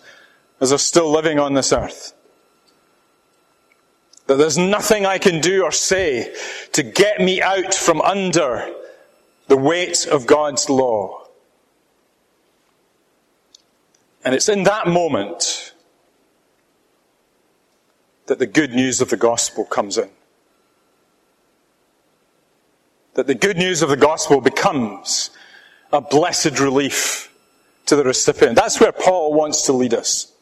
as 0.60 0.70
they're 0.70 0.78
still 0.78 1.10
living 1.10 1.38
on 1.38 1.54
this 1.54 1.72
earth. 1.72 2.12
That 4.26 4.36
there's 4.36 4.58
nothing 4.58 5.04
I 5.04 5.18
can 5.18 5.40
do 5.40 5.64
or 5.64 5.72
say 5.72 6.34
to 6.72 6.82
get 6.82 7.20
me 7.20 7.42
out 7.42 7.74
from 7.74 8.00
under 8.00 8.74
the 9.48 9.56
weight 9.56 10.06
of 10.06 10.26
God's 10.26 10.70
law. 10.70 11.26
And 14.24 14.34
it's 14.34 14.48
in 14.48 14.62
that 14.62 14.86
moment 14.86 15.74
that 18.26 18.38
the 18.38 18.46
good 18.46 18.72
news 18.72 19.02
of 19.02 19.10
the 19.10 19.18
gospel 19.18 19.64
comes 19.66 19.98
in. 19.98 20.08
That 23.14 23.26
the 23.26 23.34
good 23.34 23.56
news 23.56 23.82
of 23.82 23.88
the 23.88 23.96
gospel 23.96 24.40
becomes 24.40 25.30
a 25.92 26.00
blessed 26.00 26.58
relief 26.58 27.32
to 27.86 27.96
the 27.96 28.04
recipient. 28.04 28.56
That's 28.56 28.80
where 28.80 28.92
Paul 28.92 29.34
wants 29.34 29.62
to 29.62 29.72
lead 29.72 29.94
us. 29.94 30.32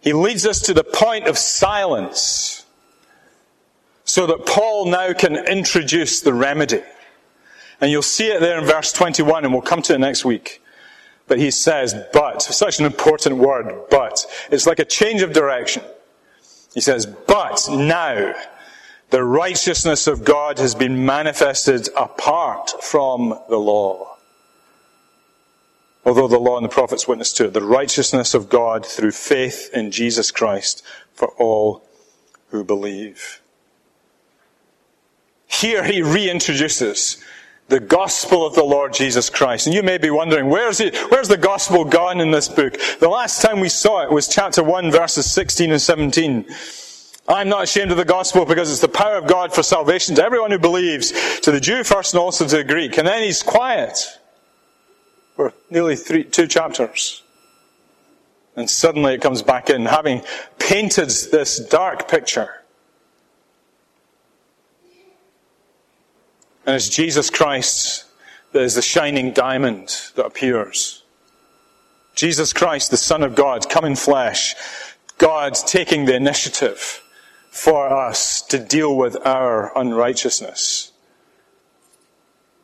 He 0.00 0.12
leads 0.12 0.46
us 0.46 0.60
to 0.62 0.74
the 0.74 0.84
point 0.84 1.26
of 1.26 1.36
silence 1.36 2.64
so 4.04 4.26
that 4.26 4.46
Paul 4.46 4.86
now 4.86 5.12
can 5.12 5.36
introduce 5.36 6.20
the 6.20 6.32
remedy. 6.32 6.82
And 7.80 7.90
you'll 7.90 8.02
see 8.02 8.28
it 8.28 8.40
there 8.40 8.58
in 8.58 8.64
verse 8.64 8.92
21, 8.92 9.44
and 9.44 9.52
we'll 9.52 9.62
come 9.62 9.82
to 9.82 9.94
it 9.94 9.98
next 9.98 10.24
week. 10.24 10.62
But 11.26 11.38
he 11.38 11.50
says, 11.50 11.94
but, 12.12 12.40
such 12.40 12.80
an 12.80 12.86
important 12.86 13.36
word, 13.36 13.70
but. 13.90 14.24
It's 14.50 14.66
like 14.66 14.78
a 14.78 14.84
change 14.84 15.20
of 15.20 15.32
direction. 15.32 15.82
He 16.72 16.80
says, 16.80 17.04
but 17.04 17.68
now, 17.70 18.34
the 19.10 19.24
righteousness 19.24 20.06
of 20.06 20.24
God 20.24 20.58
has 20.58 20.74
been 20.74 21.06
manifested 21.06 21.88
apart 21.96 22.72
from 22.82 23.38
the 23.48 23.56
law. 23.56 24.16
Although 26.04 26.28
the 26.28 26.38
law 26.38 26.56
and 26.56 26.64
the 26.64 26.70
prophets 26.70 27.08
witness 27.08 27.32
to 27.34 27.46
it, 27.46 27.54
the 27.54 27.62
righteousness 27.62 28.34
of 28.34 28.48
God 28.48 28.84
through 28.84 29.12
faith 29.12 29.70
in 29.72 29.90
Jesus 29.90 30.30
Christ 30.30 30.82
for 31.14 31.28
all 31.38 31.82
who 32.50 32.64
believe. 32.64 33.40
Here 35.46 35.84
he 35.84 36.00
reintroduces 36.00 37.22
the 37.68 37.80
gospel 37.80 38.46
of 38.46 38.54
the 38.54 38.64
Lord 38.64 38.94
Jesus 38.94 39.28
Christ. 39.28 39.66
And 39.66 39.74
you 39.74 39.82
may 39.82 39.98
be 39.98 40.10
wondering, 40.10 40.48
where's 40.48 40.80
it, 40.80 40.96
where's 41.10 41.28
the 41.28 41.36
gospel 41.36 41.84
gone 41.84 42.20
in 42.20 42.30
this 42.30 42.48
book? 42.48 42.78
The 43.00 43.08
last 43.08 43.42
time 43.42 43.60
we 43.60 43.68
saw 43.68 44.02
it 44.02 44.10
was 44.10 44.28
chapter 44.28 44.62
1 44.62 44.90
verses 44.90 45.30
16 45.30 45.72
and 45.72 45.80
17. 45.80 46.46
I'm 47.28 47.48
not 47.48 47.64
ashamed 47.64 47.90
of 47.90 47.98
the 47.98 48.04
gospel 48.04 48.46
because 48.46 48.70
it's 48.70 48.80
the 48.80 48.88
power 48.88 49.16
of 49.16 49.26
God 49.26 49.54
for 49.54 49.62
salvation 49.62 50.14
to 50.16 50.24
everyone 50.24 50.50
who 50.50 50.58
believes, 50.58 51.12
to 51.40 51.52
the 51.52 51.60
Jew 51.60 51.84
first 51.84 52.14
and 52.14 52.20
also 52.20 52.46
to 52.48 52.56
the 52.56 52.64
Greek. 52.64 52.96
And 52.96 53.06
then 53.06 53.22
he's 53.22 53.42
quiet 53.42 53.98
for 55.36 55.52
nearly 55.70 55.94
three, 55.94 56.24
two 56.24 56.46
chapters. 56.46 57.22
And 58.56 58.68
suddenly 58.68 59.14
it 59.14 59.20
comes 59.20 59.42
back 59.42 59.68
in, 59.68 59.84
having 59.84 60.22
painted 60.58 61.10
this 61.10 61.58
dark 61.58 62.08
picture 62.08 62.58
And 66.68 66.76
it's 66.76 66.90
Jesus 66.90 67.30
Christ 67.30 68.04
that 68.52 68.60
is 68.60 68.74
the 68.74 68.82
shining 68.82 69.32
diamond 69.32 69.88
that 70.16 70.26
appears. 70.26 71.02
Jesus 72.14 72.52
Christ, 72.52 72.90
the 72.90 72.98
Son 72.98 73.22
of 73.22 73.34
God, 73.34 73.70
come 73.70 73.86
in 73.86 73.96
flesh. 73.96 74.54
God 75.16 75.54
taking 75.54 76.04
the 76.04 76.14
initiative 76.14 77.02
for 77.58 77.92
us 77.92 78.40
to 78.40 78.56
deal 78.56 78.94
with 78.94 79.16
our 79.26 79.76
unrighteousness. 79.76 80.92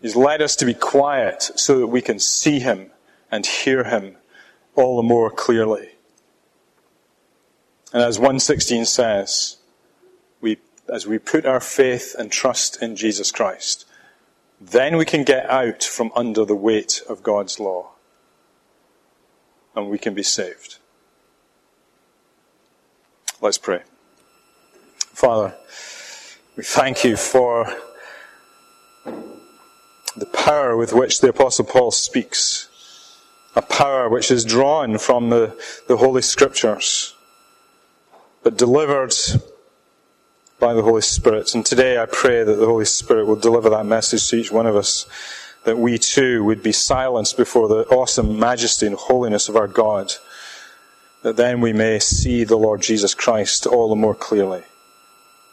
He's 0.00 0.14
led 0.14 0.40
us 0.40 0.54
to 0.56 0.64
be 0.64 0.72
quiet 0.72 1.42
so 1.42 1.80
that 1.80 1.88
we 1.88 2.00
can 2.00 2.20
see 2.20 2.60
Him 2.60 2.92
and 3.28 3.44
hear 3.44 3.82
Him 3.82 4.16
all 4.76 4.96
the 4.96 5.02
more 5.02 5.32
clearly. 5.32 5.88
And 7.92 8.02
as 8.02 8.20
116 8.20 8.84
says, 8.84 9.56
we, 10.40 10.58
as 10.88 11.08
we 11.08 11.18
put 11.18 11.44
our 11.44 11.60
faith 11.60 12.14
and 12.16 12.30
trust 12.30 12.80
in 12.80 12.94
Jesus 12.94 13.32
Christ, 13.32 13.86
then 14.60 14.96
we 14.96 15.04
can 15.04 15.24
get 15.24 15.50
out 15.50 15.82
from 15.82 16.12
under 16.14 16.44
the 16.44 16.54
weight 16.54 17.02
of 17.08 17.24
God's 17.24 17.58
law. 17.58 17.90
And 19.74 19.90
we 19.90 19.98
can 19.98 20.14
be 20.14 20.22
saved. 20.22 20.76
Let's 23.40 23.58
pray. 23.58 23.82
Father, 25.14 25.54
we 26.56 26.64
thank 26.64 27.04
you 27.04 27.16
for 27.16 27.72
the 30.16 30.26
power 30.26 30.76
with 30.76 30.92
which 30.92 31.20
the 31.20 31.28
Apostle 31.28 31.64
Paul 31.64 31.92
speaks 31.92 32.68
a 33.54 33.62
power 33.62 34.08
which 34.08 34.32
is 34.32 34.44
drawn 34.44 34.98
from 34.98 35.30
the, 35.30 35.56
the 35.86 35.98
Holy 35.98 36.20
Scriptures, 36.20 37.14
but 38.42 38.58
delivered 38.58 39.14
by 40.58 40.74
the 40.74 40.82
Holy 40.82 41.02
Spirit. 41.02 41.54
And 41.54 41.64
today 41.64 41.96
I 41.96 42.06
pray 42.06 42.42
that 42.42 42.56
the 42.56 42.66
Holy 42.66 42.84
Spirit 42.84 43.26
will 43.26 43.36
deliver 43.36 43.70
that 43.70 43.86
message 43.86 44.28
to 44.30 44.36
each 44.36 44.50
one 44.50 44.66
of 44.66 44.74
us, 44.74 45.06
that 45.64 45.78
we 45.78 45.96
too 45.96 46.42
would 46.42 46.60
be 46.60 46.72
silenced 46.72 47.36
before 47.36 47.68
the 47.68 47.84
awesome 47.84 48.36
majesty 48.36 48.88
and 48.88 48.96
holiness 48.96 49.48
of 49.48 49.54
our 49.54 49.68
God, 49.68 50.12
that 51.22 51.36
then 51.36 51.60
we 51.60 51.72
may 51.72 52.00
see 52.00 52.42
the 52.42 52.58
Lord 52.58 52.82
Jesus 52.82 53.14
Christ 53.14 53.64
all 53.64 53.88
the 53.88 53.94
more 53.94 54.16
clearly. 54.16 54.64